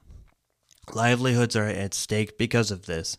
Livelihoods 0.92 1.56
are 1.56 1.64
at 1.64 1.94
stake 1.94 2.36
because 2.38 2.70
of 2.70 2.86
this. 2.86 3.18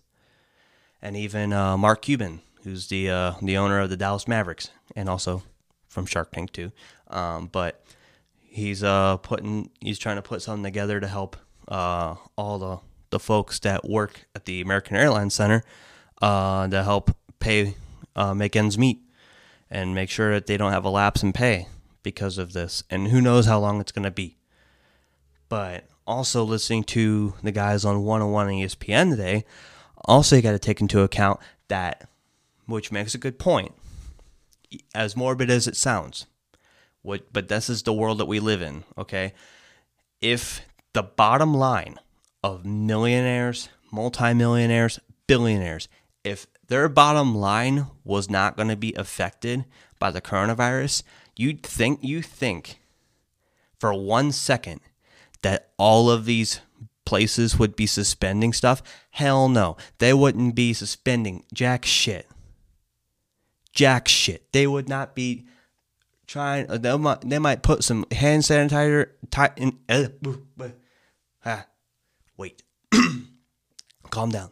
And 1.01 1.15
even 1.15 1.53
uh, 1.53 1.77
Mark 1.77 2.01
Cuban, 2.01 2.41
who's 2.63 2.87
the 2.87 3.09
uh, 3.09 3.33
the 3.41 3.57
owner 3.57 3.79
of 3.79 3.89
the 3.89 3.97
Dallas 3.97 4.27
Mavericks 4.27 4.71
and 4.95 5.07
also 5.09 5.43
from 5.87 6.05
Shark 6.05 6.31
Tank 6.31 6.51
too, 6.51 6.71
um, 7.09 7.47
but 7.51 7.83
he's 8.55 8.83
uh 8.83 9.17
putting 9.17 9.69
he's 9.81 9.99
trying 9.99 10.15
to 10.15 10.21
put 10.21 10.41
something 10.41 10.63
together 10.63 10.99
to 10.99 11.07
help 11.07 11.35
uh 11.67 12.15
all 12.37 12.57
the 12.57 12.79
the 13.09 13.19
folks 13.19 13.59
that 13.59 13.87
work 13.87 14.25
at 14.33 14.45
the 14.45 14.61
American 14.61 14.95
Airlines 14.95 15.33
Center 15.33 15.63
uh 16.21 16.67
to 16.67 16.83
help 16.83 17.15
pay 17.39 17.75
uh, 18.15 18.33
make 18.33 18.55
ends 18.55 18.77
meet 18.77 19.01
and 19.69 19.93
make 19.93 20.09
sure 20.09 20.33
that 20.33 20.47
they 20.47 20.57
don't 20.57 20.71
have 20.71 20.85
a 20.85 20.89
lapse 20.89 21.21
in 21.21 21.33
pay 21.33 21.67
because 22.01 22.37
of 22.37 22.53
this. 22.53 22.83
And 22.89 23.09
who 23.09 23.21
knows 23.21 23.45
how 23.45 23.59
long 23.59 23.81
it's 23.81 23.91
going 23.91 24.03
to 24.03 24.11
be. 24.11 24.37
But 25.49 25.85
also 26.07 26.43
listening 26.43 26.83
to 26.85 27.33
the 27.43 27.51
guys 27.51 27.83
on 27.83 28.03
101 28.03 28.47
and 28.47 28.57
ESPN 28.57 29.09
today 29.09 29.43
also 30.05 30.35
you 30.35 30.41
got 30.41 30.51
to 30.51 30.59
take 30.59 30.79
into 30.81 31.01
account 31.01 31.39
that 31.67 32.07
which 32.67 32.91
makes 32.91 33.13
a 33.13 33.19
good 33.19 33.37
point. 33.37 33.73
As 34.93 35.15
morbid 35.15 35.49
as 35.49 35.67
it 35.67 35.75
sounds 35.75 36.25
what, 37.05 37.31
but 37.31 37.47
this 37.47 37.69
is 37.69 37.83
the 37.83 37.93
world 37.93 38.17
that 38.17 38.25
we 38.25 38.39
live 38.39 38.61
in, 38.61 38.83
okay? 38.97 39.33
If 40.21 40.61
the 40.93 41.03
bottom 41.03 41.53
line 41.53 41.99
of 42.43 42.65
millionaires, 42.65 43.69
multimillionaires, 43.91 44.99
billionaires, 45.27 45.87
if 46.23 46.47
their 46.67 46.89
bottom 46.89 47.35
line 47.35 47.87
was 48.03 48.29
not 48.29 48.57
going 48.57 48.69
to 48.69 48.75
be 48.75 48.93
affected 48.95 49.65
by 49.99 50.09
the 50.09 50.21
coronavirus, 50.21 51.03
you'd 51.35 51.61
think 51.61 51.99
you 52.01 52.21
think 52.21 52.79
for 53.79 53.93
one 53.93 54.31
second 54.31 54.81
that 55.43 55.69
all 55.77 56.09
of 56.09 56.25
these 56.25 56.59
places 57.05 57.59
would 57.59 57.75
be 57.75 57.85
suspending 57.85 58.51
stuff? 58.51 58.81
Hell 59.11 59.47
no. 59.47 59.77
They 59.99 60.13
wouldn't 60.13 60.55
be 60.55 60.73
suspending 60.73 61.45
jack 61.53 61.85
shit. 61.85 62.27
Jack 63.73 64.07
shit. 64.07 64.51
They 64.51 64.65
would 64.65 64.89
not 64.89 65.13
be 65.13 65.45
trying. 66.27 66.69
Uh, 66.69 66.77
they 66.77 66.97
might 66.97 67.21
they 67.21 67.39
might 67.39 67.63
put 67.63 67.83
some 67.83 68.05
hand 68.11 68.43
sanitizer. 68.43 69.09
Tie 69.31 69.51
in, 69.57 69.77
uh, 69.89 70.07
ah, 71.45 71.65
wait, 72.37 72.63
calm 74.09 74.29
down. 74.29 74.51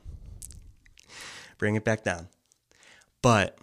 Bring 1.58 1.76
it 1.76 1.84
back 1.84 2.04
down. 2.04 2.28
But 3.22 3.58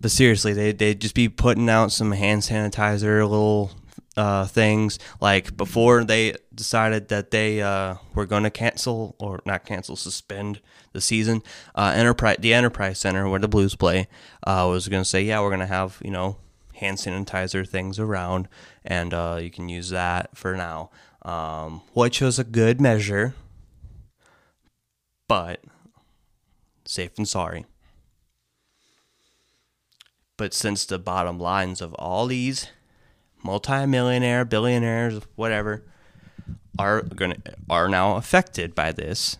but 0.00 0.10
seriously, 0.10 0.52
they 0.52 0.72
they 0.72 0.94
just 0.94 1.14
be 1.14 1.28
putting 1.28 1.68
out 1.68 1.92
some 1.92 2.12
hand 2.12 2.42
sanitizer, 2.42 3.28
little 3.28 3.70
uh, 4.16 4.46
things 4.46 4.98
like 5.20 5.56
before 5.56 6.04
they 6.04 6.34
decided 6.54 7.08
that 7.08 7.30
they 7.30 7.62
uh, 7.62 7.94
were 8.14 8.26
going 8.26 8.42
to 8.42 8.50
cancel 8.50 9.16
or 9.18 9.40
not 9.46 9.64
cancel, 9.64 9.96
suspend 9.96 10.60
the 10.92 11.00
season. 11.00 11.42
Uh, 11.74 11.92
Enterprise, 11.94 12.36
the 12.40 12.52
Enterprise 12.52 12.98
Center 12.98 13.28
where 13.28 13.40
the 13.40 13.48
Blues 13.48 13.76
play, 13.76 14.08
uh, 14.46 14.66
was 14.68 14.88
going 14.88 15.02
to 15.02 15.08
say, 15.08 15.22
yeah, 15.22 15.40
we're 15.40 15.48
going 15.48 15.60
to 15.60 15.66
have 15.66 15.98
you 16.04 16.10
know 16.10 16.36
hand 16.80 16.98
sanitizer 16.98 17.66
things 17.66 17.98
around, 17.98 18.48
and 18.84 19.14
uh, 19.14 19.38
you 19.40 19.50
can 19.50 19.68
use 19.68 19.90
that 19.90 20.36
for 20.36 20.56
now, 20.56 20.90
um, 21.22 21.82
which 21.92 22.20
was 22.20 22.38
a 22.38 22.44
good 22.44 22.80
measure, 22.80 23.34
but 25.28 25.62
safe 26.84 27.12
and 27.16 27.28
sorry. 27.28 27.66
But 30.36 30.54
since 30.54 30.86
the 30.86 30.98
bottom 30.98 31.38
lines 31.38 31.80
of 31.80 31.94
all 31.94 32.26
these 32.26 32.68
multimillionaire, 33.44 34.44
billionaires, 34.44 35.22
whatever, 35.36 35.84
are 36.78 37.02
gonna 37.02 37.36
are 37.68 37.88
now 37.88 38.16
affected 38.16 38.74
by 38.74 38.90
this, 38.92 39.36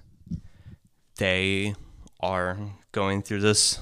they 1.16 1.74
are 2.20 2.59
going 2.92 3.22
through 3.22 3.40
this 3.40 3.81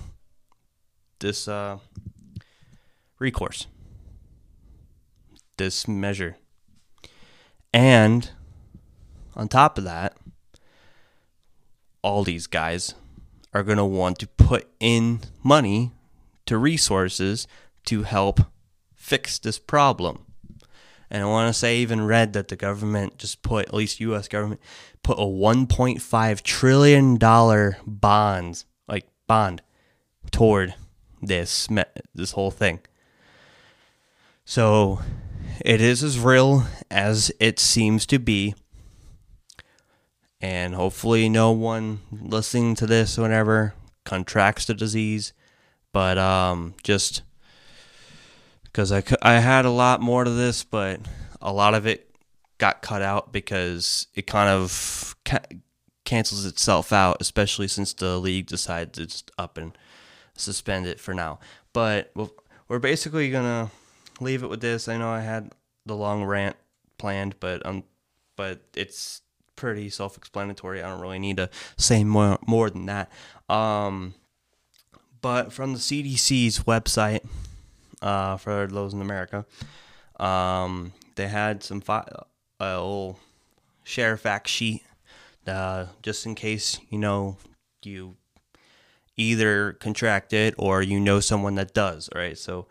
this 1.18 1.49
uh, 1.49 1.79
recourse, 3.19 3.67
this 5.57 5.89
measure, 5.89 6.37
and 7.73 8.31
on 9.35 9.49
top 9.49 9.79
of 9.79 9.85
that, 9.85 10.17
all 12.03 12.25
these 12.25 12.47
guys 12.47 12.95
are 13.53 13.63
going 13.63 13.79
to 13.79 13.85
want 13.85 14.19
to 14.19 14.27
put 14.27 14.69
in 14.81 15.21
money 15.43 15.93
to 16.47 16.59
resources 16.59 17.47
to 17.85 18.03
help 18.03 18.41
fix 18.95 19.39
this 19.39 19.59
problem. 19.59 20.25
And 21.11 21.23
I 21.23 21.27
want 21.27 21.53
to 21.53 21.59
say, 21.59 21.79
even 21.79 22.07
read 22.07 22.35
that 22.35 22.49
the 22.49 22.57
government 22.57 23.19
just 23.19 23.43
put, 23.43 23.67
at 23.69 23.75
least 23.75 24.01
U.S. 24.01 24.29
government, 24.29 24.61
put 25.03 25.19
a 25.19 25.23
1.5 25.23 26.43
trillion 26.43 27.17
dollar 27.17 27.79
bonds, 27.87 28.67
like 28.87 29.07
bond, 29.27 29.63
toward 30.31 30.75
this 31.23 31.69
this 32.15 32.33
whole 32.33 32.51
thing. 32.51 32.81
So, 34.51 35.01
it 35.61 35.83
is 35.83 36.03
as 36.03 36.19
real 36.19 36.65
as 36.91 37.31
it 37.39 37.61
seems 37.61 38.07
to 38.07 38.19
be. 38.19 38.55
And 40.41 40.75
hopefully, 40.75 41.29
no 41.29 41.53
one 41.53 42.01
listening 42.11 42.75
to 42.77 42.87
this, 42.87 43.19
whenever 43.19 43.75
contracts 44.07 44.65
the 44.65 44.73
disease. 44.73 45.35
But 45.93 46.17
um, 46.17 46.73
just 46.83 47.21
because 48.63 48.91
I, 48.91 49.03
I 49.21 49.35
had 49.35 49.67
a 49.67 49.71
lot 49.71 50.01
more 50.01 50.25
to 50.25 50.31
this, 50.31 50.65
but 50.65 51.01
a 51.43 51.53
lot 51.53 51.75
of 51.75 51.87
it 51.87 52.11
got 52.57 52.81
cut 52.81 53.03
out 53.03 53.35
because 53.35 54.07
it 54.15 54.27
kind 54.27 54.49
of 54.49 55.15
ca- 55.27 55.45
cancels 56.07 56.47
itself 56.47 56.91
out, 56.91 57.19
especially 57.21 57.69
since 57.69 57.93
the 57.93 58.19
league 58.19 58.47
decided 58.47 58.95
to 58.95 59.05
just 59.09 59.31
up 59.37 59.59
and 59.59 59.77
suspend 60.35 60.87
it 60.87 60.99
for 60.99 61.13
now. 61.13 61.39
But 61.75 62.15
we're 62.67 62.79
basically 62.79 63.31
gonna 63.31 63.71
leave 64.21 64.43
it 64.43 64.49
with 64.49 64.61
this. 64.61 64.89
I 64.89 64.97
know 64.97 65.11
I 65.11 65.21
had 65.21 65.53
the 65.87 65.97
long 65.97 66.25
rant 66.25 66.57
planned, 66.99 67.37
but 67.41 67.65
um, 67.65 67.85
but 68.37 68.61
it's 68.75 69.23
pretty 69.57 69.91
self-explanatory. 69.91 70.83
I 70.83 70.89
don't 70.89 71.01
really 71.01 71.19
need 71.19 71.37
to 71.39 71.51
say 71.77 72.05
more 72.05 72.39
more 72.47 72.71
than 72.71 72.87
that. 72.87 73.11
Um, 73.49 74.15
but 75.21 75.53
from 75.53 75.73
the 75.73 75.79
CDC's 75.79 76.61
website, 76.61 77.21
uh, 78.03 78.37
for 78.37 78.67
those 78.67 78.95
in 78.95 79.01
America. 79.01 79.45
Um, 80.19 80.93
they 81.17 81.29
had 81.29 81.63
some 81.63 81.81
fi- 81.81 82.09
a 82.61 82.75
little 82.75 83.19
share 83.85 84.17
fact 84.17 84.49
sheet 84.49 84.83
uh, 85.47 85.87
just 86.03 86.27
in 86.27 86.35
case 86.35 86.79
you 86.91 86.99
know 86.99 87.37
you 87.83 88.17
either 89.17 89.73
contract 89.75 90.33
it 90.33 90.55
or 90.59 90.83
you 90.83 91.01
know 91.01 91.21
someone 91.21 91.55
that 91.57 91.75
does. 91.75 92.09
Right, 92.15 92.37
so 92.37 92.67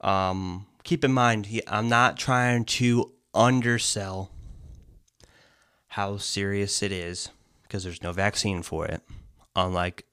um, 0.00 0.66
keep 0.84 1.04
in 1.04 1.12
mind, 1.12 1.48
I'm 1.66 1.88
not 1.88 2.16
trying 2.16 2.64
to 2.64 3.12
undersell 3.34 4.30
how 5.88 6.16
serious 6.16 6.82
it 6.82 6.92
is 6.92 7.30
because 7.62 7.84
there's 7.84 8.02
no 8.02 8.12
vaccine 8.12 8.62
for 8.62 8.86
it, 8.86 9.02
unlike 9.54 10.06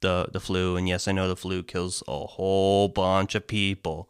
the 0.00 0.28
the 0.32 0.40
flu, 0.40 0.76
and 0.76 0.88
yes, 0.88 1.08
I 1.08 1.12
know 1.12 1.28
the 1.28 1.36
flu 1.36 1.62
kills 1.62 2.02
a 2.06 2.26
whole 2.26 2.88
bunch 2.88 3.34
of 3.34 3.46
people 3.46 4.08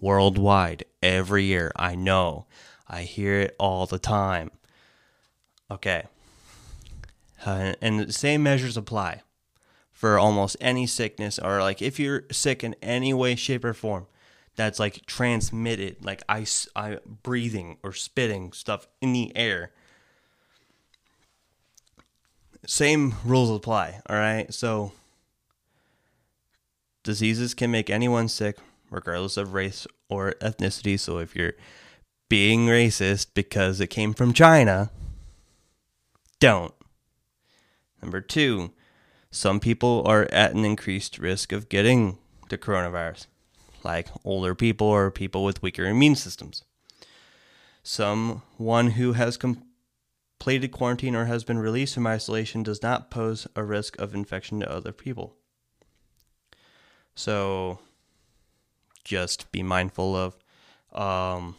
worldwide 0.00 0.84
every 1.02 1.44
year. 1.44 1.72
I 1.76 1.94
know. 1.94 2.46
I 2.88 3.02
hear 3.02 3.40
it 3.40 3.56
all 3.58 3.86
the 3.86 3.98
time. 3.98 4.50
Okay. 5.70 6.04
Uh, 7.44 7.74
and 7.80 8.00
the 8.00 8.12
same 8.12 8.42
measures 8.42 8.76
apply 8.76 9.22
for 9.92 10.18
almost 10.18 10.56
any 10.60 10.86
sickness, 10.86 11.38
or 11.38 11.60
like 11.60 11.82
if 11.82 12.00
you're 12.00 12.24
sick 12.30 12.64
in 12.64 12.74
any 12.82 13.12
way, 13.14 13.34
shape, 13.34 13.64
or 13.64 13.74
form 13.74 14.06
that's 14.58 14.80
like 14.80 15.06
transmitted, 15.06 16.04
like 16.04 16.20
ice, 16.28 16.66
I, 16.74 16.98
breathing 17.22 17.78
or 17.84 17.92
spitting 17.92 18.52
stuff 18.52 18.88
in 19.00 19.12
the 19.12 19.34
air. 19.36 19.70
Same 22.66 23.14
rules 23.24 23.50
apply, 23.56 24.02
all 24.10 24.16
right? 24.16 24.52
So 24.52 24.90
diseases 27.04 27.54
can 27.54 27.70
make 27.70 27.88
anyone 27.88 28.26
sick, 28.26 28.58
regardless 28.90 29.36
of 29.36 29.54
race 29.54 29.86
or 30.08 30.32
ethnicity. 30.40 30.98
So 30.98 31.18
if 31.18 31.36
you're 31.36 31.54
being 32.28 32.66
racist 32.66 33.28
because 33.34 33.80
it 33.80 33.86
came 33.86 34.12
from 34.12 34.32
China, 34.32 34.90
don't. 36.40 36.74
Number 38.02 38.20
two, 38.20 38.72
some 39.30 39.60
people 39.60 40.02
are 40.04 40.26
at 40.32 40.52
an 40.52 40.64
increased 40.64 41.16
risk 41.16 41.52
of 41.52 41.68
getting 41.68 42.18
the 42.48 42.58
coronavirus, 42.58 43.26
like 43.84 44.08
older 44.24 44.54
people 44.54 44.86
or 44.86 45.10
people 45.10 45.44
with 45.44 45.62
weaker 45.62 45.84
immune 45.84 46.14
systems. 46.14 46.64
Someone 47.82 48.92
who 48.92 49.12
has 49.14 49.36
completed 49.36 50.72
quarantine 50.72 51.14
or 51.14 51.26
has 51.26 51.44
been 51.44 51.58
released 51.58 51.94
from 51.94 52.06
isolation 52.06 52.62
does 52.62 52.82
not 52.82 53.10
pose 53.10 53.46
a 53.56 53.62
risk 53.62 53.98
of 53.98 54.14
infection 54.14 54.60
to 54.60 54.70
other 54.70 54.92
people. 54.92 55.36
So 57.14 57.78
just 59.04 59.50
be 59.52 59.62
mindful 59.62 60.14
of 60.14 60.36
um, 60.92 61.56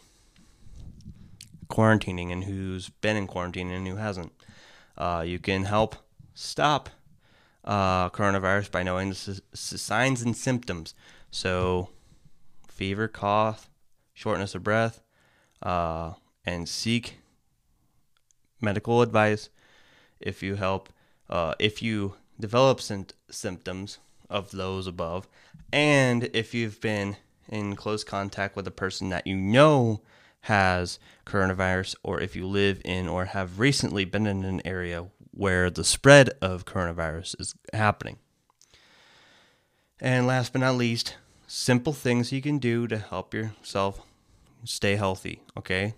quarantining 1.68 2.32
and 2.32 2.44
who's 2.44 2.88
been 2.88 3.16
in 3.16 3.26
quarantine 3.26 3.70
and 3.70 3.86
who 3.86 3.96
hasn't. 3.96 4.32
Uh, 4.96 5.24
you 5.26 5.38
can 5.38 5.64
help 5.64 5.96
stop 6.34 6.90
uh, 7.64 8.10
coronavirus 8.10 8.70
by 8.70 8.82
knowing 8.82 9.10
the 9.10 9.40
signs 9.52 10.22
and 10.22 10.36
symptoms. 10.36 10.94
So, 11.30 11.90
fever, 12.80 13.08
cough, 13.08 13.68
shortness 14.14 14.54
of 14.54 14.64
breath, 14.64 15.02
uh, 15.62 16.14
and 16.46 16.66
seek 16.66 17.18
medical 18.60 19.02
advice 19.02 19.50
if 20.18 20.42
you 20.42 20.54
help. 20.54 20.88
Uh, 21.28 21.54
if 21.58 21.82
you 21.82 22.14
develop 22.40 22.80
symptoms, 22.80 23.98
of 24.30 24.52
those 24.52 24.86
above. 24.86 25.28
And 25.72 26.30
if 26.32 26.54
you've 26.54 26.80
been 26.80 27.16
in 27.48 27.76
close 27.76 28.04
contact 28.04 28.56
with 28.56 28.66
a 28.66 28.70
person 28.70 29.08
that 29.10 29.26
you 29.26 29.36
know 29.36 30.00
has 30.42 30.98
coronavirus, 31.26 31.96
or 32.02 32.20
if 32.20 32.34
you 32.34 32.46
live 32.46 32.80
in 32.84 33.08
or 33.08 33.26
have 33.26 33.58
recently 33.58 34.04
been 34.04 34.26
in 34.26 34.44
an 34.44 34.62
area 34.64 35.08
where 35.32 35.68
the 35.68 35.84
spread 35.84 36.30
of 36.40 36.64
coronavirus 36.64 37.38
is 37.40 37.54
happening. 37.74 38.18
And 40.00 40.26
last 40.26 40.52
but 40.52 40.60
not 40.60 40.76
least, 40.76 41.16
simple 41.50 41.92
things 41.92 42.30
you 42.30 42.40
can 42.40 42.58
do 42.58 42.86
to 42.86 42.96
help 42.96 43.34
yourself 43.34 44.00
stay 44.62 44.94
healthy, 44.94 45.42
okay? 45.58 45.94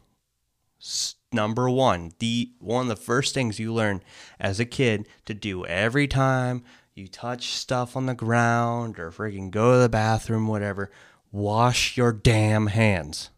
S- 0.80 1.16
number 1.30 1.68
1, 1.68 2.12
the 2.20 2.52
one 2.58 2.82
of 2.82 2.88
the 2.88 2.96
first 2.96 3.34
things 3.34 3.58
you 3.58 3.72
learn 3.72 4.02
as 4.40 4.58
a 4.58 4.64
kid 4.64 5.06
to 5.26 5.34
do 5.34 5.66
every 5.66 6.08
time 6.08 6.64
you 6.94 7.06
touch 7.06 7.48
stuff 7.48 7.96
on 7.98 8.06
the 8.06 8.14
ground 8.14 8.98
or 8.98 9.10
freaking 9.10 9.50
go 9.50 9.74
to 9.74 9.78
the 9.78 9.90
bathroom, 9.90 10.46
whatever, 10.46 10.90
wash 11.30 11.98
your 11.98 12.14
damn 12.14 12.68
hands. 12.68 13.28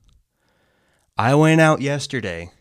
I 1.18 1.34
went 1.34 1.60
out 1.60 1.80
yesterday, 1.80 2.52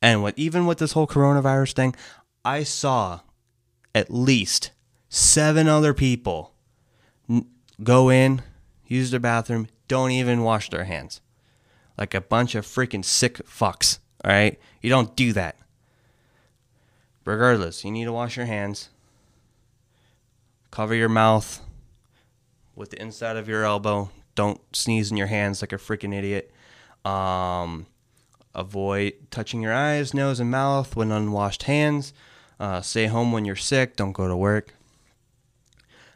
and 0.00 0.22
with 0.22 0.38
even 0.38 0.66
with 0.66 0.78
this 0.78 0.92
whole 0.92 1.08
coronavirus 1.08 1.72
thing, 1.72 1.96
I 2.44 2.62
saw 2.62 3.20
at 3.92 4.14
least 4.14 4.70
seven 5.08 5.66
other 5.66 5.94
people 5.94 6.54
go 7.82 8.08
in, 8.08 8.42
use 8.88 9.10
their 9.10 9.20
bathroom, 9.20 9.68
don't 9.86 10.10
even 10.10 10.42
wash 10.42 10.70
their 10.70 10.84
hands. 10.84 11.20
Like 11.96 12.14
a 12.14 12.20
bunch 12.20 12.54
of 12.54 12.66
freaking 12.66 13.04
sick 13.04 13.36
fucks. 13.46 13.98
All 14.24 14.32
right? 14.32 14.58
You 14.82 14.90
don't 14.90 15.14
do 15.14 15.32
that. 15.34 15.56
Regardless, 17.24 17.84
you 17.84 17.90
need 17.90 18.04
to 18.06 18.12
wash 18.12 18.36
your 18.36 18.46
hands 18.46 18.88
Cover 20.70 20.94
your 20.94 21.08
mouth 21.08 21.60
with 22.76 22.90
the 22.90 23.00
inside 23.00 23.36
of 23.36 23.48
your 23.48 23.64
elbow. 23.64 24.10
Don't 24.34 24.60
sneeze 24.76 25.10
in 25.10 25.16
your 25.16 25.26
hands 25.26 25.62
like 25.62 25.72
a 25.72 25.76
freaking 25.76 26.14
idiot. 26.14 26.52
Um, 27.04 27.86
avoid 28.54 29.14
touching 29.30 29.62
your 29.62 29.72
eyes, 29.72 30.12
nose, 30.12 30.40
and 30.40 30.50
mouth 30.50 30.94
when 30.94 31.10
unwashed 31.10 31.64
hands. 31.64 32.12
Uh, 32.60 32.80
stay 32.82 33.06
home 33.06 33.32
when 33.32 33.44
you're 33.44 33.56
sick. 33.56 33.96
Don't 33.96 34.12
go 34.12 34.28
to 34.28 34.36
work 34.36 34.74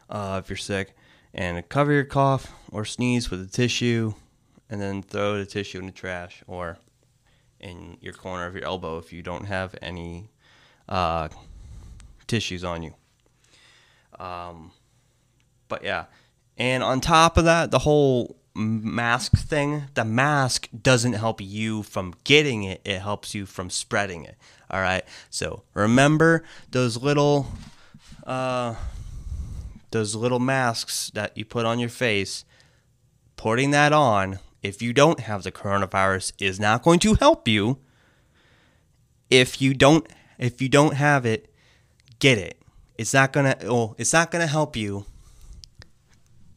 uh, 0.09 0.39
if 0.41 0.49
you're 0.49 0.57
sick. 0.57 0.95
And 1.33 1.67
cover 1.67 1.91
your 1.91 2.03
cough 2.03 2.51
or 2.71 2.85
sneeze 2.85 3.31
with 3.31 3.41
a 3.41 3.47
tissue, 3.47 4.13
and 4.69 4.79
then 4.81 5.01
throw 5.01 5.37
the 5.37 5.45
tissue 5.45 5.79
in 5.79 5.87
the 5.87 5.91
trash 5.91 6.43
or 6.47 6.77
in 7.59 7.97
your 8.01 8.13
corner 8.13 8.45
of 8.45 8.53
your 8.53 8.65
elbow 8.65 8.97
if 8.97 9.11
you 9.11 9.21
don't 9.21 9.45
have 9.45 9.75
any 9.81 10.29
uh, 10.89 11.29
tissues 12.27 12.63
on 12.63 12.83
you. 12.83 12.93
Um, 14.19 14.71
but 15.67 15.83
yeah, 15.83 16.05
and 16.57 16.83
on 16.83 17.01
top 17.01 17.37
of 17.37 17.45
that, 17.45 17.71
the 17.71 17.79
whole 17.79 18.37
mask 18.55 19.33
thing, 19.33 19.85
the 19.95 20.05
mask 20.05 20.69
doesn't 20.79 21.13
help 21.13 21.41
you 21.41 21.83
from 21.83 22.13
getting 22.23 22.63
it, 22.63 22.81
it 22.85 22.99
helps 22.99 23.33
you 23.33 23.45
from 23.45 23.69
spreading 23.69 24.23
it. 24.25 24.37
All 24.69 24.81
right. 24.81 25.03
So 25.29 25.63
remember 25.73 26.43
those 26.71 26.97
little 26.97 27.47
uh, 28.25 28.75
those 29.93 30.15
little 30.15 30.39
masks 30.39 31.09
that 31.13 31.37
you 31.37 31.45
put 31.45 31.65
on 31.65 31.79
your 31.79 31.89
face, 31.89 32.43
putting 33.37 33.71
that 33.71 33.93
on 33.93 34.39
if 34.61 34.81
you 34.81 34.93
don't 34.93 35.21
have 35.21 35.43
the 35.43 35.51
coronavirus 35.51 36.33
is 36.39 36.59
not 36.59 36.83
going 36.83 36.99
to 36.99 37.13
help 37.15 37.47
you. 37.47 37.77
If 39.29 39.61
you 39.61 39.73
don't 39.73 40.05
if 40.37 40.61
you 40.61 40.67
don't 40.69 40.95
have 40.95 41.25
it, 41.25 41.53
get 42.19 42.37
it. 42.37 42.59
It's 42.97 43.13
not 43.13 43.31
gonna 43.31 43.55
well, 43.61 43.95
it's 43.97 44.13
not 44.13 44.31
gonna 44.31 44.47
help 44.47 44.75
you 44.75 45.05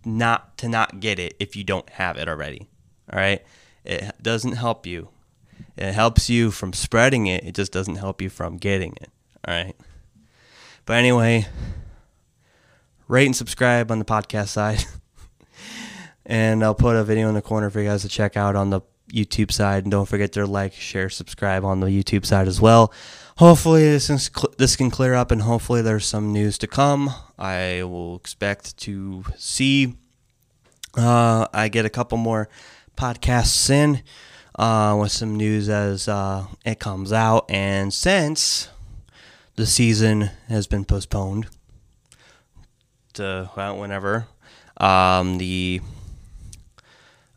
not 0.05 0.57
to 0.59 0.69
not 0.69 1.01
get 1.01 1.19
it 1.19 1.35
if 1.39 1.57
you 1.57 1.65
don't 1.65 1.89
have 1.91 2.17
it 2.17 2.29
already. 2.29 2.69
All 3.13 3.19
right? 3.19 3.45
It 3.85 4.13
doesn't 4.23 4.53
help 4.53 4.87
you. 4.87 5.09
It 5.77 5.93
helps 5.93 6.31
you 6.31 6.51
from 6.51 6.73
spreading 6.73 7.27
it. 7.27 7.45
It 7.45 7.55
just 7.55 7.73
doesn't 7.73 7.97
help 7.97 8.23
you 8.23 8.31
from 8.31 8.57
getting 8.57 8.93
it. 9.01 9.11
All 9.47 9.55
right? 9.55 9.77
But 10.85 10.95
anyway, 10.95 11.47
rate 13.09 13.27
and 13.27 13.37
subscribe 13.37 13.91
on 13.91 13.99
the 13.99 14.05
podcast 14.05 14.49
side. 14.49 14.85
and 16.27 16.63
I'll 16.65 16.75
put 16.75 16.97
a 16.97 17.05
video 17.05 17.29
in 17.29 17.35
the 17.35 17.43
corner 17.43 17.71
for 17.71 17.81
you 17.81 17.89
guys 17.89 18.03
to 18.03 18.09
check 18.09 18.37
out 18.37 18.57
on 18.57 18.71
the 18.71 18.81
YouTube 19.13 19.53
side. 19.53 19.85
And 19.85 19.91
don't 19.91 20.07
forget 20.07 20.33
to 20.33 20.47
like, 20.47 20.73
share, 20.73 21.09
subscribe 21.09 21.65
on 21.65 21.81
the 21.81 21.87
YouTube 21.87 22.27
side 22.27 22.49
as 22.49 22.61
well. 22.61 22.93
Hopefully, 23.39 23.85
this, 23.85 24.09
is, 24.09 24.31
this 24.57 24.77
can 24.77 24.91
clear 24.91 25.15
up 25.15 25.31
and 25.31 25.43
hopefully, 25.43 25.83
there's 25.83 26.07
some 26.07 26.33
news 26.33 26.57
to 26.59 26.67
come. 26.67 27.11
I 27.39 27.83
will 27.83 28.17
expect 28.17 28.79
to 28.79 29.25
see 29.37 29.95
uh, 30.97 31.47
I 31.53 31.69
get 31.69 31.85
a 31.85 31.91
couple 31.91 32.17
more 32.17 32.49
podcasts 32.97 33.69
in 33.69 34.03
uh, 34.59 34.97
with 34.99 35.13
some 35.13 35.37
news 35.37 35.69
as 35.69 36.09
uh, 36.09 36.47
it 36.65 36.79
comes 36.79 37.13
out. 37.13 37.51
And 37.51 37.93
since 37.93 38.71
the 39.57 39.67
season 39.67 40.31
has 40.49 40.67
been 40.67 40.85
postponed 40.85 41.49
to 43.17 43.51
well, 43.57 43.77
whenever, 43.77 44.27
um, 44.79 45.39
the 45.39 45.81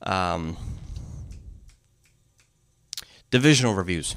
um, 0.03 0.57
divisional 3.31 3.73
reviews 3.73 4.15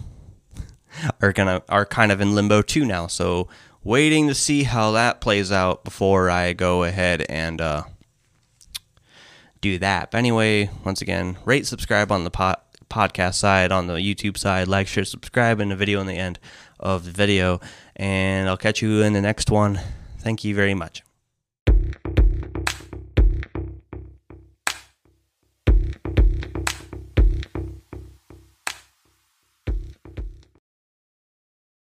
are 1.20 1.32
gonna 1.32 1.62
are 1.68 1.86
kind 1.86 2.12
of 2.12 2.20
in 2.20 2.34
limbo 2.34 2.62
too 2.62 2.84
now. 2.84 3.06
So 3.06 3.48
waiting 3.84 4.28
to 4.28 4.34
see 4.34 4.64
how 4.64 4.92
that 4.92 5.20
plays 5.20 5.50
out 5.50 5.84
before 5.84 6.30
I 6.30 6.52
go 6.52 6.84
ahead 6.84 7.24
and 7.28 7.60
uh, 7.60 7.82
do 9.60 9.78
that. 9.78 10.10
But 10.10 10.18
anyway, 10.18 10.70
once 10.84 11.02
again, 11.02 11.36
rate, 11.44 11.66
subscribe 11.66 12.12
on 12.12 12.24
the 12.24 12.30
po- 12.30 12.56
podcast 12.90 13.34
side, 13.34 13.72
on 13.72 13.86
the 13.86 13.94
YouTube 13.94 14.36
side, 14.36 14.68
like, 14.68 14.86
share, 14.86 15.04
subscribe, 15.04 15.60
and 15.60 15.70
the 15.70 15.76
video 15.76 16.00
in 16.00 16.06
the 16.06 16.18
end 16.18 16.38
of 16.78 17.04
the 17.04 17.10
video. 17.10 17.60
And 17.96 18.48
I'll 18.48 18.56
catch 18.56 18.82
you 18.82 19.02
in 19.02 19.14
the 19.14 19.20
next 19.20 19.50
one. 19.50 19.80
Thank 20.18 20.44
you 20.44 20.54
very 20.54 20.74
much 20.74 21.02
thank 21.92 22.18
you 22.18 22.31